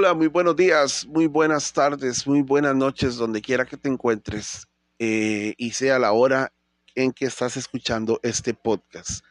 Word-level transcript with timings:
Hola, 0.00 0.14
muy 0.14 0.28
buenos 0.28 0.54
días, 0.54 1.04
muy 1.08 1.26
buenas 1.26 1.72
tardes, 1.72 2.24
muy 2.24 2.40
buenas 2.40 2.76
noches, 2.76 3.16
donde 3.16 3.40
quiera 3.40 3.64
que 3.64 3.76
te 3.76 3.88
encuentres 3.88 4.68
eh, 5.00 5.54
y 5.58 5.72
sea 5.72 5.98
la 5.98 6.12
hora 6.12 6.52
en 6.94 7.10
que 7.10 7.24
estás 7.24 7.56
escuchando 7.56 8.20
este 8.22 8.54
podcast. 8.54 9.24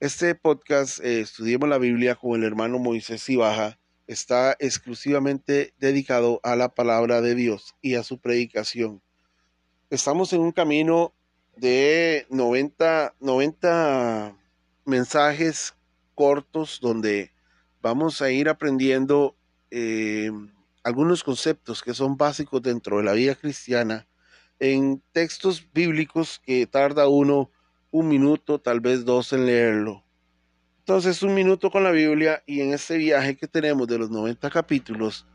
Este 0.00 0.34
podcast, 0.34 1.00
eh, 1.02 1.22
Estudiemos 1.22 1.66
la 1.66 1.78
Biblia 1.78 2.14
con 2.14 2.38
el 2.38 2.44
hermano 2.46 2.78
Moisés 2.78 3.26
Ibaja, 3.30 3.78
está 4.06 4.54
exclusivamente 4.58 5.72
dedicado 5.78 6.40
a 6.42 6.56
la 6.56 6.74
palabra 6.74 7.22
de 7.22 7.34
Dios 7.34 7.74
y 7.80 7.94
a 7.94 8.02
su 8.02 8.18
predicación. 8.18 9.00
Estamos 9.88 10.34
en 10.34 10.42
un 10.42 10.52
camino 10.52 11.14
de 11.56 12.26
90, 12.28 13.14
90 13.18 14.36
mensajes 14.84 15.74
cortos 16.14 16.80
donde 16.82 17.32
vamos 17.80 18.20
a 18.20 18.30
ir 18.30 18.50
aprendiendo 18.50 19.38
eh, 19.74 20.30
algunos 20.84 21.24
conceptos 21.24 21.82
que 21.82 21.94
son 21.94 22.18
básicos 22.18 22.60
dentro 22.60 22.98
de 22.98 23.04
la 23.04 23.14
vida 23.14 23.34
cristiana 23.34 24.06
en 24.60 25.02
textos 25.12 25.66
bíblicos 25.72 26.40
que 26.44 26.66
tarda 26.66 27.08
uno 27.08 27.50
un 27.90 28.06
minuto, 28.08 28.60
tal 28.60 28.80
vez 28.80 29.06
dos 29.06 29.32
en 29.32 29.46
leerlo. 29.46 30.04
Entonces, 30.80 31.22
un 31.22 31.32
minuto 31.34 31.70
con 31.70 31.84
la 31.84 31.90
Biblia 31.90 32.42
y 32.44 32.60
en 32.60 32.74
este 32.74 32.98
viaje 32.98 33.34
que 33.34 33.48
tenemos 33.48 33.88
de 33.88 33.98
los 33.98 34.10
90 34.10 34.50
capítulos, 34.50 35.26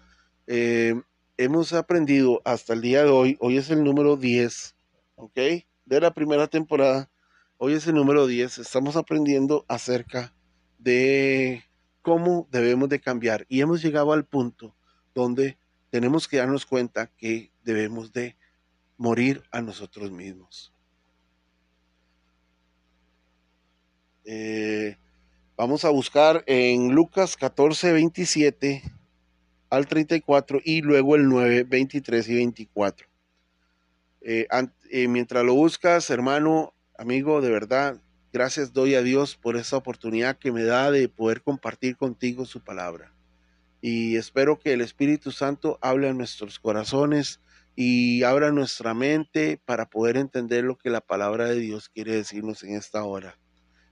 eh, 0.45 0.93
hemos 1.37 1.73
aprendido 1.73 2.41
hasta 2.45 2.73
el 2.73 2.81
día 2.81 3.03
de 3.03 3.09
hoy, 3.09 3.37
hoy 3.39 3.57
es 3.57 3.71
el 3.71 3.83
número 3.83 4.17
10, 4.17 4.75
¿ok? 5.15 5.39
De 5.85 5.99
la 5.99 6.13
primera 6.13 6.47
temporada, 6.47 7.09
hoy 7.57 7.73
es 7.73 7.87
el 7.87 7.95
número 7.95 8.27
10, 8.27 8.59
estamos 8.59 8.95
aprendiendo 8.95 9.65
acerca 9.67 10.31
de 10.77 11.63
cómo 12.07 12.47
debemos 12.51 12.87
de 12.87 13.01
cambiar. 13.01 13.45
Y 13.49 13.59
hemos 13.59 13.81
llegado 13.81 14.13
al 14.13 14.23
punto 14.23 14.73
donde 15.13 15.57
tenemos 15.89 16.25
que 16.25 16.37
darnos 16.37 16.65
cuenta 16.65 17.07
que 17.17 17.51
debemos 17.65 18.13
de 18.13 18.37
morir 18.95 19.43
a 19.51 19.59
nosotros 19.59 20.09
mismos. 20.09 20.73
Eh, 24.23 24.95
vamos 25.57 25.83
a 25.83 25.89
buscar 25.89 26.45
en 26.47 26.95
Lucas 26.95 27.35
14, 27.35 27.91
27 27.91 28.83
al 29.69 29.85
34 29.85 30.61
y 30.63 30.83
luego 30.83 31.17
el 31.17 31.27
9, 31.27 31.65
23 31.65 32.29
y 32.29 32.35
24. 32.35 33.05
Eh, 34.21 34.47
eh, 34.91 35.07
mientras 35.09 35.43
lo 35.43 35.55
buscas, 35.55 36.09
hermano, 36.09 36.73
amigo, 36.97 37.41
de 37.41 37.51
verdad, 37.51 38.01
Gracias 38.33 38.73
doy 38.73 38.95
a 38.95 39.01
Dios 39.01 39.37
por 39.37 39.55
esa 39.55 39.77
oportunidad 39.77 40.37
que 40.37 40.51
me 40.51 40.63
da 40.63 40.91
de 40.91 41.07
poder 41.07 41.41
compartir 41.41 41.95
contigo 41.95 42.45
su 42.45 42.61
palabra. 42.61 43.13
Y 43.79 44.17
espero 44.17 44.59
que 44.59 44.73
el 44.73 44.81
Espíritu 44.81 45.31
Santo 45.31 45.79
hable 45.81 46.09
a 46.09 46.13
nuestros 46.13 46.59
corazones 46.59 47.39
y 47.75 48.23
abra 48.23 48.51
nuestra 48.51 48.93
mente 48.93 49.61
para 49.63 49.89
poder 49.89 50.17
entender 50.17 50.65
lo 50.65 50.77
que 50.77 50.89
la 50.89 50.99
palabra 50.99 51.45
de 51.45 51.59
Dios 51.59 51.89
quiere 51.89 52.15
decirnos 52.15 52.63
en 52.63 52.75
esta 52.75 53.03
hora. 53.03 53.37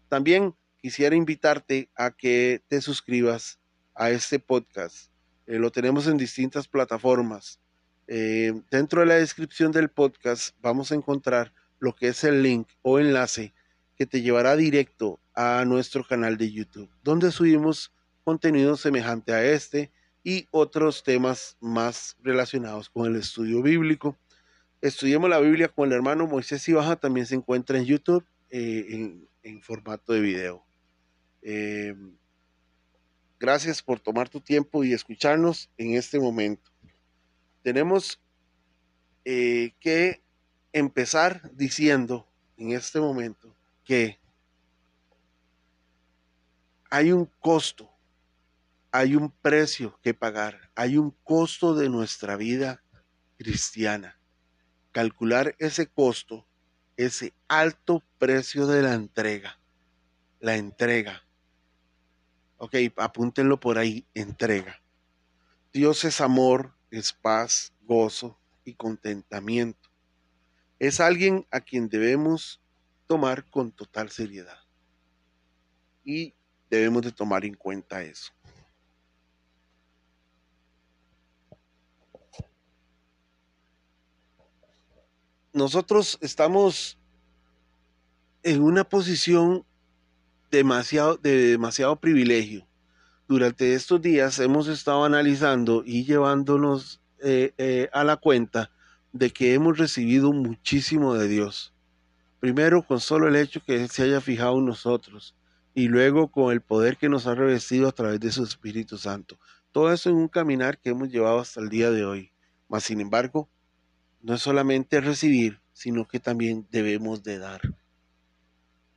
También 0.09 0.53
quisiera 0.81 1.15
invitarte 1.15 1.89
a 1.95 2.11
que 2.11 2.61
te 2.67 2.81
suscribas 2.81 3.59
a 3.93 4.09
este 4.09 4.39
podcast. 4.39 5.11
Eh, 5.47 5.59
lo 5.59 5.71
tenemos 5.71 6.07
en 6.07 6.17
distintas 6.17 6.67
plataformas. 6.67 7.61
Eh, 8.07 8.53
dentro 8.69 8.99
de 8.99 9.07
la 9.07 9.15
descripción 9.15 9.71
del 9.71 9.89
podcast 9.89 10.55
vamos 10.61 10.91
a 10.91 10.95
encontrar 10.95 11.53
lo 11.79 11.95
que 11.95 12.09
es 12.09 12.23
el 12.23 12.43
link 12.43 12.67
o 12.81 12.99
enlace 12.99 13.53
que 13.95 14.05
te 14.05 14.21
llevará 14.21 14.55
directo 14.55 15.19
a 15.33 15.63
nuestro 15.65 16.03
canal 16.03 16.37
de 16.37 16.51
YouTube, 16.51 16.89
donde 17.03 17.31
subimos 17.31 17.91
contenido 18.23 18.75
semejante 18.75 19.33
a 19.33 19.43
este 19.43 19.91
y 20.23 20.47
otros 20.51 21.03
temas 21.03 21.57
más 21.59 22.17
relacionados 22.21 22.89
con 22.89 23.05
el 23.05 23.15
estudio 23.17 23.61
bíblico. 23.61 24.17
Estudiemos 24.81 25.29
la 25.29 25.39
Biblia 25.39 25.67
con 25.67 25.87
el 25.87 25.93
hermano 25.93 26.27
Moisés 26.27 26.67
Ibaja, 26.67 26.95
también 26.95 27.25
se 27.25 27.35
encuentra 27.35 27.77
en 27.77 27.85
YouTube 27.85 28.25
eh, 28.49 29.19
en, 29.43 29.61
formato 29.61 30.13
de 30.13 30.21
video. 30.21 30.65
Eh, 31.41 31.95
gracias 33.39 33.81
por 33.81 33.99
tomar 33.99 34.27
tu 34.27 34.41
tiempo 34.41 34.83
y 34.83 34.93
escucharnos 34.93 35.69
en 35.77 35.93
este 35.93 36.19
momento. 36.19 36.71
Tenemos 37.61 38.19
eh, 39.23 39.73
que 39.79 40.21
empezar 40.73 41.51
diciendo 41.53 42.27
en 42.57 42.71
este 42.71 42.99
momento 42.99 43.54
que 43.85 44.19
hay 46.89 47.11
un 47.11 47.25
costo, 47.39 47.89
hay 48.91 49.15
un 49.15 49.29
precio 49.29 49.99
que 50.01 50.13
pagar, 50.13 50.71
hay 50.75 50.97
un 50.97 51.11
costo 51.23 51.75
de 51.75 51.87
nuestra 51.89 52.35
vida 52.35 52.83
cristiana. 53.37 54.19
Calcular 54.91 55.55
ese 55.59 55.87
costo, 55.87 56.47
ese 56.97 57.33
alto 57.47 58.03
precio 58.17 58.65
de 58.65 58.81
la 58.81 58.93
entrega, 58.93 59.59
la 60.39 60.55
entrega. 60.55 61.23
Ok, 62.57 62.75
apúntenlo 62.97 63.59
por 63.59 63.77
ahí, 63.77 64.07
entrega. 64.13 64.81
Dios 65.73 66.05
es 66.05 66.21
amor, 66.21 66.73
es 66.89 67.11
paz, 67.11 67.73
gozo 67.83 68.39
y 68.63 68.73
contentamiento. 68.73 69.89
Es 70.79 71.01
alguien 71.01 71.45
a 71.51 71.59
quien 71.59 71.89
debemos 71.89 72.61
tomar 73.07 73.49
con 73.49 73.71
total 73.71 74.09
seriedad. 74.09 74.59
Y 76.03 76.35
debemos 76.69 77.03
de 77.03 77.11
tomar 77.11 77.45
en 77.45 77.53
cuenta 77.55 78.01
eso. 78.01 78.31
Nosotros 85.53 86.17
estamos 86.21 86.99
en 88.43 88.61
una 88.61 88.83
posición 88.83 89.65
demasiado, 90.51 91.17
de 91.17 91.51
demasiado 91.51 91.95
privilegio. 91.95 92.67
Durante 93.27 93.73
estos 93.73 94.01
días 94.01 94.37
hemos 94.39 94.67
estado 94.67 95.05
analizando 95.05 95.83
y 95.85 96.03
llevándonos 96.03 97.01
eh, 97.23 97.53
eh, 97.57 97.89
a 97.93 98.03
la 98.03 98.17
cuenta 98.17 98.71
de 99.13 99.31
que 99.31 99.53
hemos 99.53 99.77
recibido 99.77 100.33
muchísimo 100.33 101.15
de 101.15 101.27
Dios. 101.27 101.74
Primero 102.45 102.83
con 102.83 102.99
solo 102.99 103.27
el 103.27 103.37
hecho 103.37 103.59
que 103.63 103.73
Él 103.73 103.89
se 103.89 104.03
haya 104.03 104.21
fijado 104.21 104.59
en 104.59 104.67
nosotros 104.67 105.35
y 105.73 105.87
luego 105.87 106.27
con 106.27 106.53
el 106.53 106.61
poder 106.61 106.95
que 106.95 107.09
nos 107.09 107.25
ha 107.25 107.33
revestido 107.33 107.87
a 107.87 107.91
través 107.91 108.19
de 108.19 108.31
su 108.31 108.43
Espíritu 108.43 108.99
Santo. 108.99 109.39
Todo 109.71 109.91
eso 109.91 110.11
en 110.11 110.17
un 110.17 110.27
caminar 110.27 110.77
que 110.77 110.91
hemos 110.91 111.09
llevado 111.09 111.39
hasta 111.39 111.59
el 111.59 111.69
día 111.69 111.89
de 111.89 112.05
hoy. 112.05 112.33
Mas, 112.67 112.83
sin 112.83 113.01
embargo, 113.01 113.49
no 114.21 114.35
es 114.35 114.43
solamente 114.43 115.01
recibir, 115.01 115.59
sino 115.73 116.07
que 116.07 116.19
también 116.19 116.67
debemos 116.69 117.23
de 117.23 117.39
dar. 117.39 117.61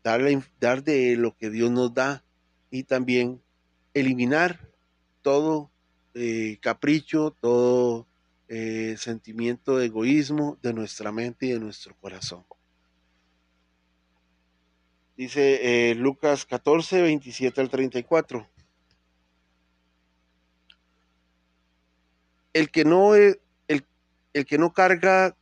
dar 0.02 0.84
de 0.84 1.16
lo 1.16 1.34
que 1.34 1.48
Dios 1.48 1.70
nos 1.70 1.94
da 1.94 2.22
y 2.70 2.82
también 2.82 3.40
eliminar 3.94 4.60
todo 5.22 5.70
eh, 6.12 6.58
capricho, 6.60 7.34
todo 7.40 8.06
eh, 8.48 8.96
sentimiento 8.98 9.78
de 9.78 9.86
egoísmo 9.86 10.58
de 10.60 10.74
nuestra 10.74 11.12
mente 11.12 11.46
y 11.46 11.52
de 11.52 11.60
nuestro 11.60 11.96
corazón. 11.96 12.44
Dice 15.18 15.90
eh, 15.90 15.96
Lucas 15.96 16.46
14, 16.46 17.02
27 17.02 17.60
al 17.60 17.70
34. 17.70 18.48
El 22.52 22.70
que 22.70 22.84
no, 22.84 23.16
el, 23.16 23.40
el 23.66 24.46
que 24.46 24.58
no 24.58 24.72
carga 24.72 25.36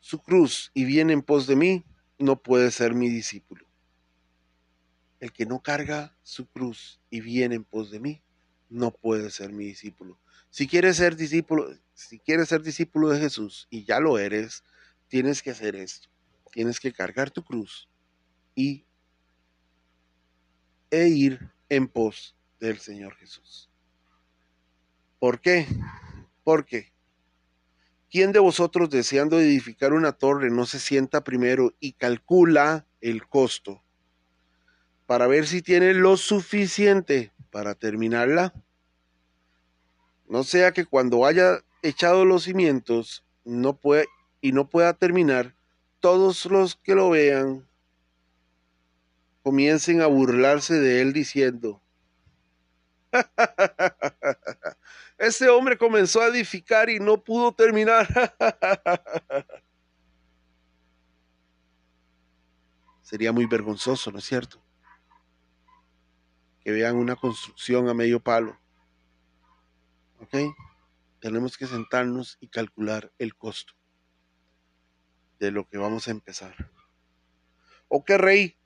su 0.00 0.18
cruz 0.18 0.70
y 0.74 0.84
viene 0.84 1.14
en 1.14 1.22
pos 1.22 1.46
de 1.46 1.56
mí, 1.56 1.82
no 2.18 2.42
puede 2.42 2.70
ser 2.70 2.92
mi 2.92 3.08
discípulo. 3.08 3.64
El 5.18 5.32
que 5.32 5.46
no 5.46 5.62
carga 5.62 6.14
su 6.22 6.46
cruz 6.46 7.00
y 7.08 7.22
viene 7.22 7.54
en 7.54 7.64
pos 7.64 7.90
de 7.90 8.00
mí, 8.00 8.22
no 8.68 8.90
puede 8.90 9.30
ser 9.30 9.50
mi 9.50 9.64
discípulo. 9.64 10.20
Si 10.50 10.68
quieres 10.68 10.98
ser 10.98 11.16
discípulo, 11.16 11.74
si 11.94 12.18
quieres 12.18 12.50
ser 12.50 12.60
discípulo 12.60 13.08
de 13.08 13.20
Jesús 13.20 13.66
y 13.70 13.86
ya 13.86 13.98
lo 13.98 14.18
eres, 14.18 14.62
tienes 15.08 15.42
que 15.42 15.52
hacer 15.52 15.74
esto. 15.74 16.10
Tienes 16.52 16.80
que 16.80 16.92
cargar 16.92 17.30
tu 17.30 17.42
cruz 17.42 17.88
y 18.54 18.84
e 20.90 21.08
ir 21.08 21.50
en 21.68 21.88
pos 21.88 22.36
del 22.60 22.78
Señor 22.78 23.16
Jesús. 23.16 23.70
¿Por 25.18 25.40
qué? 25.40 25.66
Porque 26.44 26.92
¿quién 28.10 28.32
de 28.32 28.38
vosotros 28.38 28.90
deseando 28.90 29.40
edificar 29.40 29.92
una 29.92 30.12
torre 30.12 30.50
no 30.50 30.66
se 30.66 30.78
sienta 30.78 31.24
primero 31.24 31.74
y 31.80 31.94
calcula 31.94 32.86
el 33.00 33.26
costo 33.26 33.82
para 35.06 35.26
ver 35.26 35.46
si 35.46 35.62
tiene 35.62 35.94
lo 35.94 36.16
suficiente 36.16 37.32
para 37.50 37.74
terminarla? 37.74 38.54
No 40.28 40.44
sea 40.44 40.72
que 40.72 40.84
cuando 40.84 41.26
haya 41.26 41.64
echado 41.82 42.24
los 42.24 42.44
cimientos 42.44 43.24
no 43.44 43.76
puede, 43.76 44.06
y 44.40 44.52
no 44.52 44.68
pueda 44.68 44.94
terminar, 44.94 45.54
todos 46.00 46.46
los 46.46 46.76
que 46.76 46.94
lo 46.94 47.10
vean 47.10 47.66
comiencen 49.44 50.00
a 50.00 50.06
burlarse 50.06 50.74
de 50.74 51.02
él 51.02 51.12
diciendo, 51.12 51.82
Este 55.18 55.48
hombre 55.48 55.78
comenzó 55.78 56.22
a 56.22 56.26
edificar 56.26 56.88
y 56.90 56.98
no 56.98 57.22
pudo 57.22 57.52
terminar. 57.52 58.08
Sería 63.02 63.30
muy 63.32 63.46
vergonzoso, 63.46 64.10
¿no 64.10 64.18
es 64.18 64.24
cierto? 64.24 64.60
Que 66.60 66.72
vean 66.72 66.96
una 66.96 67.14
construcción 67.14 67.88
a 67.88 67.94
medio 67.94 68.18
palo. 68.20 68.58
¿Ok? 70.20 70.36
Tenemos 71.20 71.58
que 71.58 71.66
sentarnos 71.66 72.38
y 72.40 72.48
calcular 72.48 73.12
el 73.18 73.36
costo 73.36 73.74
de 75.38 75.50
lo 75.50 75.68
que 75.68 75.76
vamos 75.76 76.08
a 76.08 76.12
empezar. 76.12 76.70
¿O 77.88 78.04
qué 78.04 78.16
rey? 78.16 78.56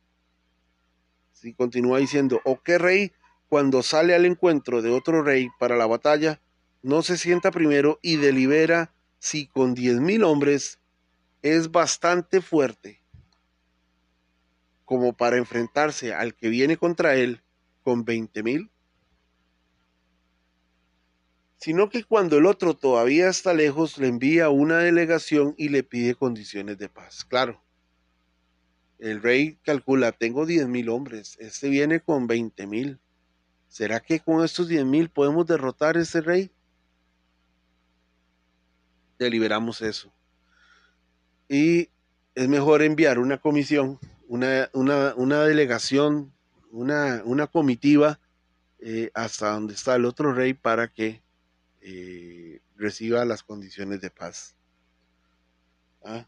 Si 1.41 1.55
continúa 1.55 1.99
diciendo, 1.99 2.41
¿o 2.45 2.61
qué 2.65 2.79
rey 2.79 3.13
cuando 3.49 3.85
sale 3.85 4.13
al 4.17 4.25
encuentro 4.25 4.83
de 4.83 4.91
otro 4.91 5.23
rey 5.23 5.49
para 5.61 5.77
la 5.77 5.87
batalla, 5.87 6.41
no 6.83 7.03
se 7.03 7.17
sienta 7.17 7.53
primero 7.53 8.01
y 8.03 8.17
delibera 8.17 8.93
si 9.21 9.47
con 9.47 9.75
diez 9.75 10.01
mil 10.01 10.25
hombres 10.25 10.81
es 11.43 11.71
bastante 11.71 12.41
fuerte 12.41 13.05
como 14.85 15.13
para 15.13 15.37
enfrentarse 15.37 16.13
al 16.13 16.35
que 16.35 16.49
viene 16.49 16.77
contra 16.77 17.15
él 17.15 17.45
con 17.85 18.05
veinte 18.05 18.43
mil? 18.43 18.73
Sino 21.57 21.89
que 21.89 22.03
cuando 22.03 22.39
el 22.39 22.47
otro 22.47 22.75
todavía 22.75 23.29
está 23.29 23.55
lejos, 23.55 23.97
le 23.99 24.09
envía 24.09 24.49
una 24.49 24.79
delegación 24.79 25.55
y 25.57 25.69
le 25.69 25.85
pide 25.85 26.17
condiciones 26.17 26.79
de 26.79 26.89
paz. 26.89 27.25
Claro, 27.25 27.63
el 28.99 29.23
rey 29.23 29.59
calcula, 29.65 30.13
tengo 30.13 30.47
diez 30.47 30.67
mil 30.67 30.89
hombres, 30.89 31.37
este 31.41 31.69
viene 31.69 32.01
con 32.01 32.27
veinte 32.27 32.67
mil 32.67 33.01
¿Será 33.69 34.01
que 34.01 34.21
con 34.21 34.45
estos 34.45 34.69
diez 34.69 34.85
mil 34.85 35.11
podemos 35.11 35.47
derrotar 35.47 35.97
a 35.97 36.01
ese 36.01 36.21
rey? 36.21 36.51
Deliberamos 39.19 39.83
eso. 39.83 40.13
Y 41.49 41.91
es 42.35 42.49
mejor 42.49 42.83
enviar 42.83 43.19
una 43.19 43.39
comisión, 43.39 43.99
una, 44.27 44.69
delegación, 45.45 46.33
una, 46.71 47.23
una 47.25 47.47
comitiva 47.47 48.21
eh, 48.81 49.11
hasta 49.15 49.51
donde 49.53 49.75
está 49.75 49.97
el 49.97 50.05
otro 50.05 50.33
rey 50.33 50.55
para 50.55 50.89
que 50.89 51.23
eh, 51.81 52.61
reciba 52.77 53.25
las 53.25 53.43
condiciones 53.43 54.01
de 54.01 54.11
paz. 54.11 54.57
¿Ah? 56.05 56.27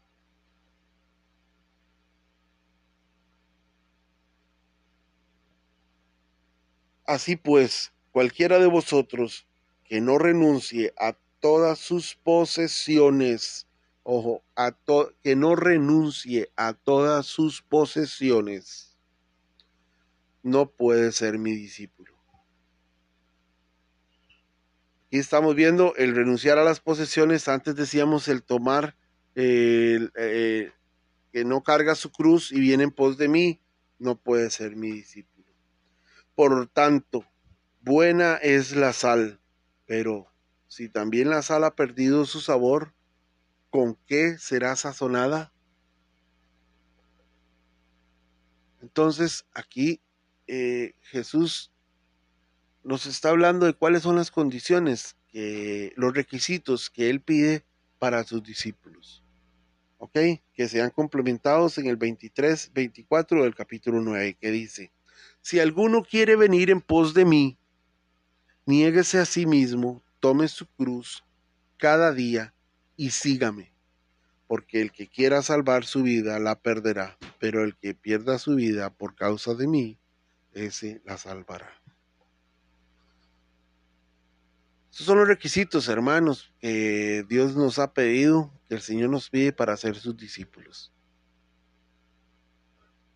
Así 7.11 7.35
pues, 7.35 7.91
cualquiera 8.13 8.57
de 8.57 8.67
vosotros 8.67 9.45
que 9.83 9.99
no 9.99 10.17
renuncie 10.17 10.93
a 10.97 11.17
todas 11.41 11.77
sus 11.77 12.15
posesiones, 12.15 13.67
ojo, 14.03 14.45
a 14.55 14.73
que 15.21 15.35
no 15.35 15.57
renuncie 15.57 16.53
a 16.55 16.71
todas 16.71 17.25
sus 17.25 17.63
posesiones, 17.63 18.97
no 20.41 20.71
puede 20.71 21.11
ser 21.11 21.37
mi 21.37 21.51
discípulo. 21.51 22.13
Aquí 25.07 25.17
estamos 25.17 25.53
viendo 25.53 25.93
el 25.97 26.15
renunciar 26.15 26.59
a 26.59 26.63
las 26.63 26.79
posesiones, 26.79 27.49
antes 27.49 27.75
decíamos 27.75 28.29
el 28.29 28.41
tomar, 28.41 28.95
eh, 29.35 30.71
que 31.33 31.43
no 31.43 31.61
carga 31.61 31.95
su 31.95 32.09
cruz 32.09 32.53
y 32.53 32.61
viene 32.61 32.85
en 32.85 32.91
pos 32.91 33.17
de 33.17 33.27
mí, 33.27 33.59
no 33.99 34.15
puede 34.15 34.49
ser 34.49 34.77
mi 34.77 34.91
discípulo. 34.91 35.30
Por 36.41 36.67
tanto, 36.69 37.23
buena 37.81 38.33
es 38.37 38.75
la 38.75 38.93
sal, 38.93 39.39
pero 39.85 40.25
si 40.67 40.89
también 40.89 41.29
la 41.29 41.43
sal 41.43 41.63
ha 41.63 41.75
perdido 41.75 42.25
su 42.25 42.41
sabor, 42.41 42.95
¿con 43.69 43.95
qué 44.07 44.39
será 44.39 44.75
sazonada? 44.75 45.53
Entonces 48.81 49.45
aquí 49.53 50.01
eh, 50.47 50.95
Jesús 51.01 51.71
nos 52.83 53.05
está 53.05 53.29
hablando 53.29 53.67
de 53.67 53.75
cuáles 53.75 54.01
son 54.01 54.15
las 54.15 54.31
condiciones, 54.31 55.17
que, 55.27 55.93
los 55.95 56.11
requisitos 56.11 56.89
que 56.89 57.11
Él 57.11 57.21
pide 57.21 57.65
para 57.99 58.23
sus 58.23 58.41
discípulos. 58.41 59.23
¿Ok? 59.99 60.17
Que 60.55 60.67
sean 60.67 60.89
complementados 60.89 61.77
en 61.77 61.85
el 61.85 61.97
23, 61.97 62.71
24 62.73 63.43
del 63.43 63.53
capítulo 63.53 64.01
9, 64.01 64.37
que 64.41 64.49
dice, 64.49 64.91
si 65.41 65.59
alguno 65.59 66.03
quiere 66.03 66.35
venir 66.35 66.69
en 66.69 66.81
pos 66.81 67.13
de 67.13 67.25
mí, 67.25 67.57
niéguese 68.65 69.19
a 69.19 69.25
sí 69.25 69.45
mismo, 69.45 70.03
tome 70.19 70.47
su 70.47 70.67
cruz 70.67 71.23
cada 71.77 72.13
día 72.13 72.53
y 72.95 73.09
sígame, 73.09 73.73
porque 74.47 74.81
el 74.81 74.91
que 74.91 75.07
quiera 75.07 75.41
salvar 75.41 75.83
su 75.85 76.03
vida 76.03 76.37
la 76.39 76.59
perderá, 76.59 77.17
pero 77.39 77.63
el 77.63 77.75
que 77.75 77.95
pierda 77.95 78.37
su 78.37 78.55
vida 78.55 78.91
por 78.91 79.15
causa 79.15 79.55
de 79.55 79.67
mí, 79.67 79.97
ese 80.53 81.01
la 81.05 81.17
salvará. 81.17 81.81
Estos 84.91 85.05
son 85.07 85.19
los 85.19 85.27
requisitos, 85.27 85.87
hermanos, 85.87 86.53
que 86.59 87.25
Dios 87.27 87.55
nos 87.55 87.79
ha 87.79 87.93
pedido, 87.93 88.51
que 88.67 88.75
el 88.75 88.81
Señor 88.81 89.09
nos 89.09 89.29
pide 89.29 89.53
para 89.53 89.77
ser 89.77 89.95
sus 89.95 90.17
discípulos 90.17 90.91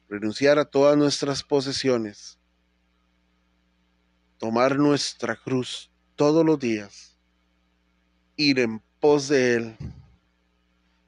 renunciar 0.09 0.59
a 0.59 0.65
todas 0.65 0.97
nuestras 0.97 1.43
posesiones, 1.43 2.39
tomar 4.37 4.77
nuestra 4.77 5.35
cruz 5.35 5.91
todos 6.15 6.45
los 6.45 6.59
días, 6.59 7.17
ir 8.35 8.59
en 8.59 8.81
pos 8.99 9.27
de 9.27 9.55
Él, 9.55 9.77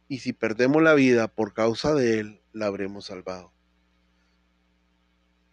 y 0.07 0.19
si 0.19 0.33
perdemos 0.33 0.81
la 0.81 0.93
vida 0.93 1.27
por 1.27 1.53
causa 1.53 1.93
de 1.93 2.19
Él, 2.19 2.41
la 2.53 2.67
habremos 2.67 3.05
salvado. 3.05 3.51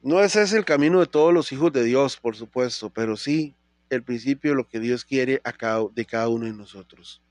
No 0.02 0.20
ese 0.20 0.42
es 0.42 0.52
el 0.52 0.64
camino 0.64 1.00
de 1.00 1.06
todos 1.06 1.32
los 1.32 1.50
hijos 1.52 1.72
de 1.72 1.82
Dios, 1.82 2.18
por 2.18 2.36
supuesto, 2.36 2.90
pero 2.90 3.16
sí 3.16 3.56
el 3.90 4.02
principio 4.02 4.50
de 4.50 4.56
lo 4.56 4.68
que 4.68 4.80
Dios 4.80 5.04
quiere 5.04 5.40
de 5.94 6.04
cada 6.04 6.28
uno 6.28 6.46
de 6.46 6.52
nosotros. 6.52 7.22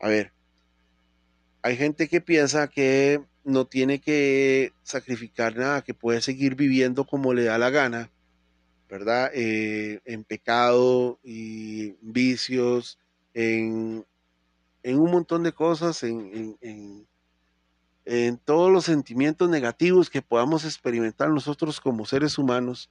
A 0.00 0.08
ver, 0.08 0.32
hay 1.62 1.76
gente 1.76 2.08
que 2.08 2.20
piensa 2.20 2.68
que 2.68 3.22
no 3.44 3.66
tiene 3.66 4.00
que 4.00 4.72
sacrificar 4.82 5.56
nada, 5.56 5.82
que 5.82 5.94
puede 5.94 6.20
seguir 6.20 6.56
viviendo 6.56 7.04
como 7.04 7.34
le 7.34 7.44
da 7.44 7.58
la 7.58 7.70
gana, 7.70 8.10
¿verdad? 8.88 9.30
Eh, 9.34 10.00
en 10.04 10.24
pecado 10.24 11.18
y 11.22 11.92
vicios, 12.02 12.98
en, 13.32 14.04
un 14.84 15.10
montón 15.10 15.44
de 15.44 15.52
cosas, 15.52 16.02
en, 16.02 16.56
en, 18.04 18.38
todos 18.38 18.70
los 18.70 18.84
sentimientos 18.84 19.48
negativos 19.48 20.10
que 20.10 20.22
podamos 20.22 20.64
experimentar 20.64 21.30
nosotros 21.30 21.80
como 21.80 22.04
seres 22.04 22.38
humanos. 22.38 22.90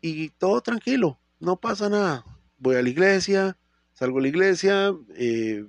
Y 0.00 0.30
todo 0.30 0.60
tranquilo, 0.60 1.20
no 1.38 1.56
pasa 1.56 1.88
nada. 1.88 2.24
Voy 2.58 2.76
a 2.76 2.82
la 2.82 2.88
iglesia, 2.88 3.56
salgo 3.92 4.18
a 4.18 4.22
la 4.22 4.28
iglesia, 4.28 4.92
eh, 5.14 5.64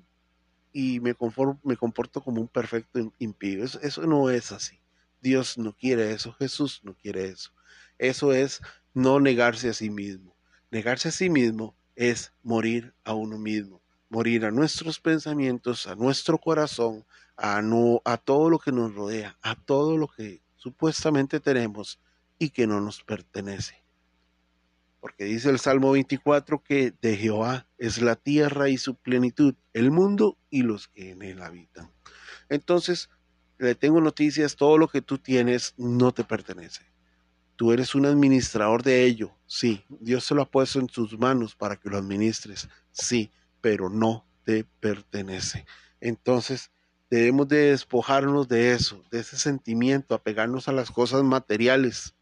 y 0.74 1.00
me, 1.00 1.16
me 1.64 1.78
comporto 1.78 2.22
como 2.22 2.42
un 2.42 2.48
perfecto 2.48 3.14
impío. 3.20 3.64
Eso, 3.64 3.80
eso 3.82 4.02
no 4.04 4.30
es 4.30 4.52
así. 4.52 4.80
Dios 5.22 5.58
no 5.58 5.74
quiere 5.74 6.12
eso, 6.12 6.34
Jesús 6.34 6.82
no 6.84 6.96
quiere 6.96 7.26
eso. 7.26 7.52
Eso 7.98 8.34
es 8.34 8.62
no 8.94 9.20
negarse 9.20 9.70
a 9.70 9.74
sí 9.74 9.90
mismo. 9.90 10.36
Negarse 10.72 11.10
a 11.10 11.12
sí 11.12 11.30
mismo 11.30 11.76
es 11.96 12.34
morir 12.44 12.94
a 13.04 13.14
uno 13.14 13.38
mismo, 13.38 13.82
morir 14.10 14.46
a 14.46 14.52
nuestros 14.52 15.00
pensamientos, 15.00 15.86
a 15.88 15.96
nuestro 15.96 16.38
corazón, 16.38 17.06
a, 17.36 17.62
no, 17.62 18.02
a 18.06 18.18
todo 18.18 18.50
lo 18.50 18.58
que 18.58 18.72
nos 18.72 18.96
rodea, 18.96 19.38
a 19.42 19.56
todo 19.56 19.98
lo 19.98 20.08
que 20.08 20.42
supuestamente 20.56 21.40
tenemos 21.40 22.00
y 22.40 22.50
que 22.50 22.66
no 22.66 22.82
nos 22.82 23.04
pertenece 23.04 23.81
porque 25.02 25.26
dice 25.26 25.50
el 25.50 25.60
Salmo 25.60 25.92
24 25.92 26.64
que 26.64 26.94
de 27.02 27.18
Jehová 27.18 27.68
es 27.78 28.02
la 28.02 28.16
tierra 28.16 28.70
y 28.70 28.78
su 28.78 28.96
plenitud, 28.96 29.56
el 29.74 29.92
mundo 29.92 30.38
y 30.50 30.62
los 30.62 30.88
que 30.88 31.10
en 31.10 31.24
él 31.24 31.42
habitan. 31.42 31.92
Entonces, 32.50 33.10
le 33.58 33.76
tengo 33.76 34.00
noticias, 34.00 34.56
todo 34.56 34.78
lo 34.78 34.88
que 34.88 35.02
tú 35.02 35.18
tienes 35.18 35.74
no 35.78 36.14
te 36.14 36.24
pertenece. 36.24 36.86
Tú 37.56 37.72
eres 37.72 37.96
un 37.96 38.06
administrador 38.06 38.84
de 38.84 39.04
ello, 39.04 39.36
sí. 39.48 39.84
Dios 39.90 40.24
se 40.24 40.36
lo 40.36 40.44
ha 40.44 40.50
puesto 40.50 40.80
en 40.80 40.88
tus 40.88 41.18
manos 41.18 41.56
para 41.56 41.76
que 41.76 41.90
lo 41.90 41.98
administres, 41.98 42.70
sí, 42.92 43.32
pero 43.60 43.90
no 43.90 44.26
te 44.44 44.66
pertenece. 44.80 45.66
Entonces, 46.00 46.72
debemos 47.10 47.48
de 47.48 47.72
despojarnos 47.72 48.48
de 48.48 48.74
eso, 48.74 49.04
de 49.12 49.20
ese 49.20 49.38
sentimiento, 49.38 50.14
apegarnos 50.14 50.68
a 50.68 50.72
las 50.72 50.92
cosas 50.92 51.24
materiales, 51.24 52.16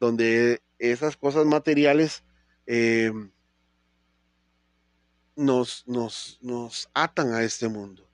donde 0.00 0.62
esas 0.78 1.16
cosas 1.16 1.46
materiales 1.46 2.22
eh, 2.66 3.12
nos, 5.36 5.84
nos, 5.86 6.38
nos, 6.42 6.88
atan 6.94 7.32
a 7.32 7.42
este 7.42 7.68
mundo. 7.68 8.08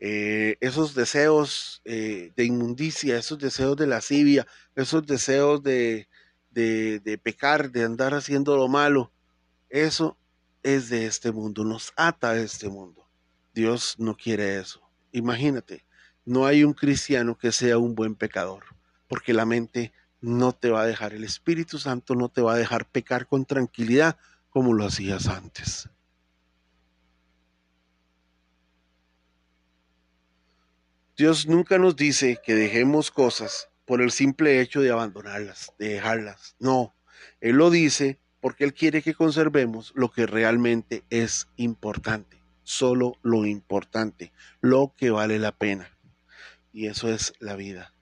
Eh, 0.00 0.56
esos 0.60 0.94
deseos 0.94 1.80
eh, 1.84 2.32
de 2.34 2.44
inmundicia, 2.44 3.18
esos 3.18 3.38
deseos 3.38 3.76
de 3.76 3.86
lascivia, 3.86 4.46
esos 4.74 5.06
deseos 5.06 5.62
de, 5.62 6.08
de, 6.50 6.98
de, 7.00 7.18
pecar, 7.18 7.70
de 7.70 7.84
andar 7.84 8.14
haciendo 8.14 8.56
lo 8.56 8.68
malo, 8.68 9.12
eso 9.68 10.16
es 10.62 10.88
de 10.88 11.06
este 11.06 11.30
mundo, 11.30 11.64
nos 11.64 11.92
ata 11.96 12.30
a 12.30 12.38
este 12.38 12.68
mundo. 12.68 13.08
Dios 13.54 13.96
no 13.98 14.16
quiere 14.16 14.58
eso. 14.58 14.80
Imagínate, 15.12 15.84
no 16.24 16.46
hay 16.46 16.64
un 16.64 16.72
cristiano 16.72 17.36
que 17.36 17.52
sea 17.52 17.78
un 17.78 17.94
buen 17.94 18.14
pecador, 18.14 18.64
porque 19.08 19.32
la 19.32 19.44
mente 19.44 19.92
no 20.22 20.52
te 20.52 20.70
va 20.70 20.82
a 20.82 20.86
dejar, 20.86 21.12
el 21.12 21.24
Espíritu 21.24 21.78
Santo 21.78 22.14
no 22.14 22.28
te 22.28 22.40
va 22.40 22.54
a 22.54 22.56
dejar 22.56 22.86
pecar 22.86 23.26
con 23.26 23.44
tranquilidad 23.44 24.16
como 24.48 24.72
lo 24.72 24.86
hacías 24.86 25.26
antes. 25.26 25.90
Dios 31.16 31.46
nunca 31.46 31.76
nos 31.78 31.96
dice 31.96 32.40
que 32.42 32.54
dejemos 32.54 33.10
cosas 33.10 33.68
por 33.84 34.00
el 34.00 34.10
simple 34.10 34.60
hecho 34.60 34.80
de 34.80 34.90
abandonarlas, 34.90 35.72
de 35.78 35.88
dejarlas. 35.88 36.56
No, 36.58 36.94
Él 37.40 37.56
lo 37.56 37.70
dice 37.70 38.18
porque 38.40 38.64
Él 38.64 38.74
quiere 38.74 39.02
que 39.02 39.14
conservemos 39.14 39.92
lo 39.94 40.10
que 40.10 40.26
realmente 40.26 41.04
es 41.10 41.48
importante, 41.56 42.42
solo 42.62 43.18
lo 43.22 43.44
importante, 43.44 44.32
lo 44.60 44.94
que 44.96 45.10
vale 45.10 45.38
la 45.38 45.52
pena. 45.52 45.96
Y 46.72 46.86
eso 46.86 47.08
es 47.08 47.34
la 47.40 47.56
vida. 47.56 47.92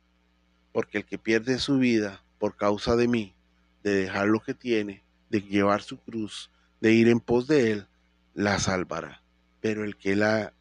Porque 0.72 0.98
el 0.98 1.04
que 1.04 1.18
pierde 1.18 1.58
su 1.58 1.78
vida 1.78 2.22
por 2.38 2.56
causa 2.56 2.96
de 2.96 3.08
mí, 3.08 3.34
de 3.82 3.94
dejar 3.94 4.28
lo 4.28 4.40
que 4.40 4.54
tiene, 4.54 5.02
de 5.28 5.42
llevar 5.42 5.82
su 5.82 5.98
cruz, 5.98 6.50
de 6.80 6.92
ir 6.92 7.08
en 7.08 7.20
pos 7.20 7.46
de 7.46 7.72
Él, 7.72 7.86
la 8.34 8.58
salvará. 8.58 9.22
Pero 9.60 9.84
el 9.84 9.96
que 9.96 10.16
la, 10.16 10.52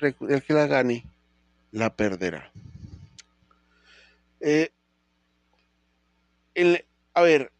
el 0.00 0.42
que 0.42 0.52
la 0.54 0.66
gane, 0.66 1.06
la 1.72 1.94
perderá. 1.96 2.52
Eh, 4.40 4.70
a 7.14 7.22
ver, 7.22 7.50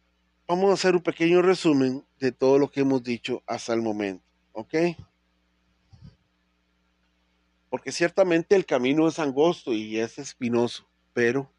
vamos 0.47 0.69
a 0.69 0.73
hacer 0.73 0.95
un 0.95 1.01
pequeño 1.01 1.41
resumen 1.41 2.05
de 2.19 2.31
todo 2.31 2.59
lo 2.59 2.69
que 2.69 2.81
hemos 2.81 3.03
dicho 3.03 3.43
hasta 3.45 3.73
el 3.73 3.81
momento, 3.81 4.23
¿ok? 4.53 4.73
Porque 7.69 7.91
ciertamente 7.91 8.55
el 8.55 8.65
camino 8.65 9.07
es 9.07 9.19
angosto 9.19 9.73
y 9.73 9.99
es 9.99 10.17
espinoso, 10.17 10.87
pero 11.13 11.51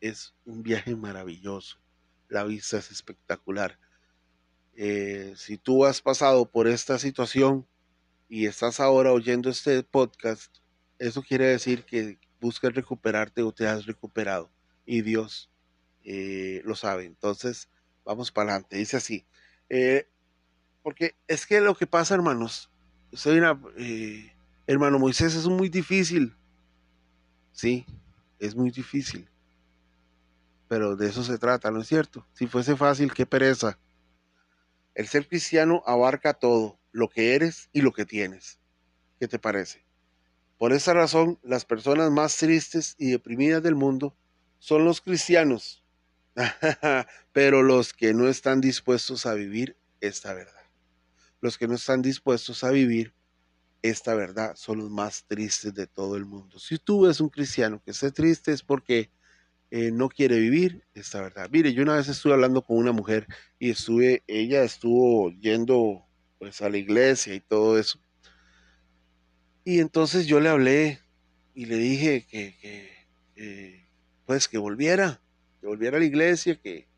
es 0.00 0.34
un 0.44 0.62
viaje 0.62 0.94
maravilloso. 0.96 1.78
La 2.28 2.44
vista 2.44 2.78
es 2.78 2.90
espectacular. 2.90 3.78
Eh, 4.74 5.32
si 5.36 5.56
tú 5.56 5.84
has 5.86 6.02
pasado 6.02 6.50
por 6.50 6.68
esta 6.68 6.98
situación 6.98 7.66
y 8.28 8.46
estás 8.46 8.80
ahora 8.80 9.12
oyendo 9.12 9.48
este 9.48 9.82
podcast, 9.82 10.58
eso 10.98 11.22
quiere 11.22 11.46
decir 11.46 11.84
que 11.84 12.18
buscas 12.40 12.74
recuperarte 12.74 13.42
o 13.42 13.52
te 13.52 13.66
has 13.66 13.86
recuperado 13.86 14.50
y 14.84 15.02
Dios 15.02 15.50
eh, 16.04 16.60
lo 16.64 16.74
sabe. 16.74 17.06
Entonces, 17.06 17.68
vamos 18.04 18.30
para 18.30 18.50
adelante. 18.50 18.76
Dice 18.76 18.98
así, 18.98 19.26
eh, 19.70 20.08
porque 20.82 21.14
es 21.26 21.46
que 21.46 21.60
lo 21.60 21.74
que 21.74 21.86
pasa, 21.86 22.14
hermanos, 22.14 22.70
soy 23.12 23.38
una, 23.38 23.60
hermano 24.66 24.98
Moisés, 24.98 25.34
es 25.34 25.46
muy 25.46 25.68
difícil. 25.68 26.36
Sí, 27.52 27.86
es 28.38 28.54
muy 28.54 28.70
difícil. 28.70 29.28
Pero 30.68 30.96
de 30.96 31.08
eso 31.08 31.22
se 31.22 31.38
trata, 31.38 31.70
¿no 31.70 31.80
es 31.80 31.88
cierto? 31.88 32.26
Si 32.32 32.46
fuese 32.46 32.76
fácil, 32.76 33.12
qué 33.12 33.26
pereza. 33.26 33.78
El 34.94 35.06
ser 35.06 35.28
cristiano 35.28 35.82
abarca 35.86 36.34
todo, 36.34 36.80
lo 36.90 37.08
que 37.08 37.34
eres 37.34 37.68
y 37.72 37.82
lo 37.82 37.92
que 37.92 38.06
tienes. 38.06 38.58
¿Qué 39.20 39.28
te 39.28 39.38
parece? 39.38 39.86
Por 40.58 40.72
esa 40.72 40.94
razón, 40.94 41.38
las 41.42 41.64
personas 41.64 42.10
más 42.10 42.36
tristes 42.36 42.94
y 42.98 43.10
deprimidas 43.10 43.62
del 43.62 43.74
mundo 43.74 44.16
son 44.58 44.84
los 44.84 45.02
cristianos, 45.02 45.84
pero 47.32 47.62
los 47.62 47.92
que 47.92 48.14
no 48.14 48.26
están 48.26 48.60
dispuestos 48.60 49.26
a 49.26 49.34
vivir 49.34 49.76
esta 50.00 50.32
verdad. 50.32 50.52
Los 51.40 51.58
que 51.58 51.68
no 51.68 51.74
están 51.74 52.00
dispuestos 52.00 52.64
a 52.64 52.70
vivir 52.70 53.14
esta 53.82 54.14
verdad 54.14 54.56
son 54.56 54.78
los 54.78 54.90
más 54.90 55.24
tristes 55.26 55.74
de 55.74 55.86
todo 55.86 56.16
el 56.16 56.24
mundo. 56.24 56.58
Si 56.58 56.78
tú 56.78 57.02
ves 57.02 57.20
un 57.20 57.28
cristiano 57.28 57.82
que 57.84 57.90
esté 57.90 58.10
triste 58.10 58.52
es 58.52 58.62
porque 58.62 59.10
eh, 59.78 59.90
no 59.92 60.08
quiere 60.08 60.38
vivir 60.38 60.86
esta 60.94 61.20
verdad. 61.20 61.50
Mire, 61.52 61.74
yo 61.74 61.82
una 61.82 61.96
vez 61.96 62.08
estuve 62.08 62.32
hablando 62.32 62.62
con 62.62 62.78
una 62.78 62.92
mujer 62.92 63.26
y 63.58 63.68
estuve, 63.68 64.22
ella 64.26 64.62
estuvo 64.62 65.30
yendo 65.32 66.02
pues 66.38 66.62
a 66.62 66.70
la 66.70 66.78
iglesia 66.78 67.34
y 67.34 67.40
todo 67.40 67.78
eso. 67.78 68.00
Y 69.64 69.80
entonces 69.80 70.26
yo 70.26 70.40
le 70.40 70.48
hablé 70.48 71.00
y 71.54 71.66
le 71.66 71.76
dije 71.76 72.24
que, 72.26 73.04
pues 74.24 74.48
que 74.48 74.56
volviera, 74.56 75.20
que 75.60 75.66
volviera 75.66 75.98
a 75.98 76.00
la 76.00 76.06
iglesia, 76.06 76.58
que, 76.58 76.88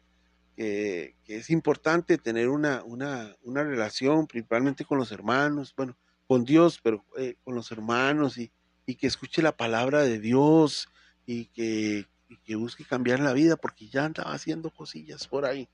que, 0.55 1.17
es 1.27 1.51
importante 1.51 2.17
tener 2.17 2.49
una, 2.49 2.85
una, 2.85 3.35
una, 3.43 3.65
relación, 3.65 4.29
principalmente 4.29 4.85
con 4.85 4.99
los 4.99 5.11
hermanos, 5.11 5.75
bueno, 5.77 5.97
con 6.29 6.45
Dios, 6.45 6.79
pero 6.81 7.05
eh, 7.17 7.35
con 7.43 7.57
los 7.57 7.73
hermanos, 7.73 8.39
y, 8.39 8.53
y, 8.87 8.95
que 8.95 9.09
escuche 9.09 9.43
la 9.43 9.57
palabra 9.57 10.05
de 10.05 10.21
Dios 10.21 10.89
y 11.27 11.47
que, 11.47 12.07
y 12.29 12.37
que 12.39 12.57
busque 12.57 12.85
cambiar 12.85 13.21
la 13.21 13.33
vida, 13.33 13.57
porque 13.57 13.89
ya 13.89 14.05
andaba 14.05 14.33
haciendo 14.33 14.71
cosillas 14.71 15.27
por 15.27 15.45
ahí. 15.45 15.69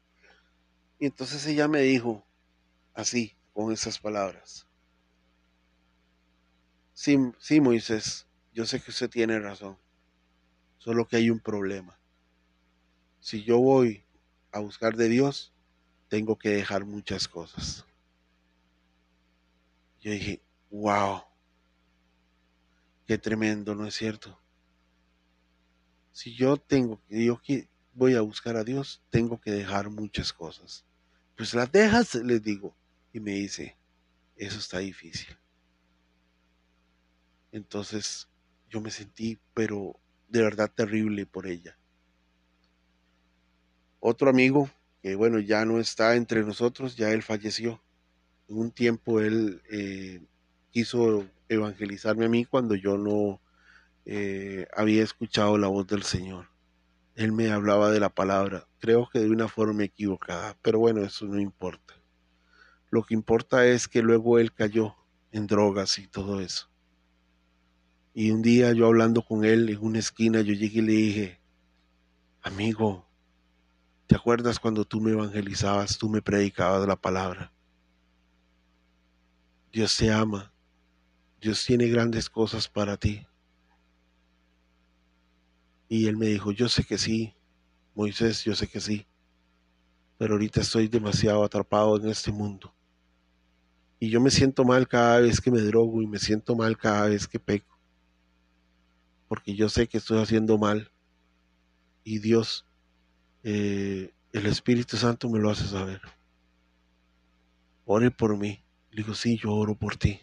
Y 0.98 1.06
entonces 1.06 1.44
ella 1.46 1.68
me 1.68 1.80
dijo 1.80 2.24
así, 2.94 3.36
con 3.52 3.72
esas 3.72 3.98
palabras. 3.98 4.66
Sí, 6.92 7.18
sí, 7.38 7.60
Moisés, 7.60 8.26
yo 8.52 8.66
sé 8.66 8.80
que 8.80 8.90
usted 8.90 9.10
tiene 9.10 9.38
razón, 9.38 9.78
solo 10.78 11.06
que 11.06 11.16
hay 11.16 11.30
un 11.30 11.40
problema. 11.40 11.98
Si 13.20 13.42
yo 13.42 13.58
voy 13.58 14.04
a 14.52 14.60
buscar 14.60 14.94
de 14.96 15.08
Dios, 15.08 15.52
tengo 16.08 16.38
que 16.38 16.50
dejar 16.50 16.84
muchas 16.84 17.26
cosas. 17.26 17.84
Yo 20.00 20.10
dije, 20.12 20.42
wow, 20.70 21.22
qué 23.06 23.18
tremendo, 23.18 23.74
¿no 23.74 23.86
es 23.86 23.94
cierto? 23.94 24.43
Si 26.14 26.32
yo 26.32 26.56
tengo 26.56 27.02
que, 27.08 27.24
yo 27.24 27.40
voy 27.92 28.14
a 28.14 28.20
buscar 28.20 28.56
a 28.56 28.62
Dios, 28.62 29.02
tengo 29.10 29.40
que 29.40 29.50
dejar 29.50 29.90
muchas 29.90 30.32
cosas. 30.32 30.84
Pues 31.36 31.52
las 31.54 31.70
dejas, 31.72 32.14
les 32.14 32.40
digo. 32.40 32.76
Y 33.12 33.18
me 33.18 33.32
dice, 33.32 33.76
eso 34.36 34.60
está 34.60 34.78
difícil. 34.78 35.36
Entonces 37.50 38.28
yo 38.70 38.80
me 38.80 38.92
sentí, 38.92 39.40
pero 39.54 39.98
de 40.28 40.42
verdad 40.42 40.70
terrible 40.72 41.26
por 41.26 41.48
ella. 41.48 41.76
Otro 43.98 44.30
amigo, 44.30 44.70
que 45.02 45.16
bueno, 45.16 45.40
ya 45.40 45.64
no 45.64 45.80
está 45.80 46.14
entre 46.14 46.44
nosotros, 46.44 46.94
ya 46.94 47.10
él 47.10 47.24
falleció. 47.24 47.82
Un 48.46 48.70
tiempo 48.70 49.20
él 49.20 49.62
eh, 49.68 50.22
quiso 50.70 51.26
evangelizarme 51.48 52.26
a 52.26 52.28
mí 52.28 52.44
cuando 52.44 52.76
yo 52.76 52.96
no 52.96 53.40
eh, 54.04 54.66
había 54.76 55.02
escuchado 55.02 55.56
la 55.58 55.68
voz 55.68 55.86
del 55.86 56.02
Señor. 56.02 56.48
Él 57.14 57.32
me 57.32 57.50
hablaba 57.50 57.90
de 57.90 58.00
la 58.00 58.10
palabra, 58.10 58.66
creo 58.78 59.08
que 59.10 59.20
de 59.20 59.30
una 59.30 59.48
forma 59.48 59.84
equivocada, 59.84 60.58
pero 60.62 60.78
bueno, 60.80 61.02
eso 61.02 61.26
no 61.26 61.40
importa. 61.40 61.94
Lo 62.90 63.02
que 63.02 63.14
importa 63.14 63.66
es 63.66 63.88
que 63.88 64.02
luego 64.02 64.38
él 64.38 64.52
cayó 64.52 64.94
en 65.32 65.46
drogas 65.46 65.98
y 65.98 66.06
todo 66.06 66.40
eso. 66.40 66.70
Y 68.12 68.30
un 68.30 68.42
día 68.42 68.72
yo 68.72 68.86
hablando 68.86 69.22
con 69.22 69.44
él 69.44 69.68
en 69.68 69.78
una 69.80 69.98
esquina, 69.98 70.40
yo 70.40 70.54
llegué 70.54 70.78
y 70.78 70.82
le 70.82 70.92
dije, 70.92 71.40
amigo, 72.42 73.08
¿te 74.06 74.14
acuerdas 74.14 74.60
cuando 74.60 74.84
tú 74.84 75.00
me 75.00 75.12
evangelizabas, 75.12 75.98
tú 75.98 76.08
me 76.08 76.22
predicabas 76.22 76.86
la 76.86 76.96
palabra? 76.96 77.52
Dios 79.72 79.96
te 79.96 80.12
ama, 80.12 80.52
Dios 81.40 81.64
tiene 81.64 81.88
grandes 81.88 82.30
cosas 82.30 82.68
para 82.68 82.96
ti. 82.96 83.26
Y 85.88 86.06
él 86.06 86.16
me 86.16 86.26
dijo, 86.26 86.52
yo 86.52 86.68
sé 86.68 86.84
que 86.84 86.98
sí, 86.98 87.34
Moisés, 87.94 88.44
yo 88.44 88.54
sé 88.54 88.66
que 88.66 88.80
sí, 88.80 89.06
pero 90.18 90.34
ahorita 90.34 90.60
estoy 90.60 90.88
demasiado 90.88 91.44
atrapado 91.44 91.96
en 91.96 92.08
este 92.08 92.32
mundo. 92.32 92.74
Y 94.00 94.10
yo 94.10 94.20
me 94.20 94.30
siento 94.30 94.64
mal 94.64 94.88
cada 94.88 95.20
vez 95.20 95.40
que 95.40 95.50
me 95.50 95.60
drogo 95.60 96.02
y 96.02 96.06
me 96.06 96.18
siento 96.18 96.56
mal 96.56 96.76
cada 96.76 97.08
vez 97.08 97.28
que 97.28 97.38
peco 97.38 97.74
porque 99.34 99.56
yo 99.56 99.68
sé 99.68 99.88
que 99.88 99.98
estoy 99.98 100.22
haciendo 100.22 100.58
mal 100.58 100.92
y 102.04 102.20
Dios, 102.20 102.66
eh, 103.42 104.12
el 104.32 104.46
Espíritu 104.46 104.96
Santo 104.96 105.28
me 105.28 105.40
lo 105.40 105.50
hace 105.50 105.66
saber. 105.66 106.00
Ore 107.84 108.12
por 108.12 108.36
mí. 108.36 108.62
Le 108.90 109.02
digo, 109.02 109.14
sí, 109.14 109.36
yo 109.36 109.52
oro 109.52 109.74
por 109.74 109.96
ti. 109.96 110.20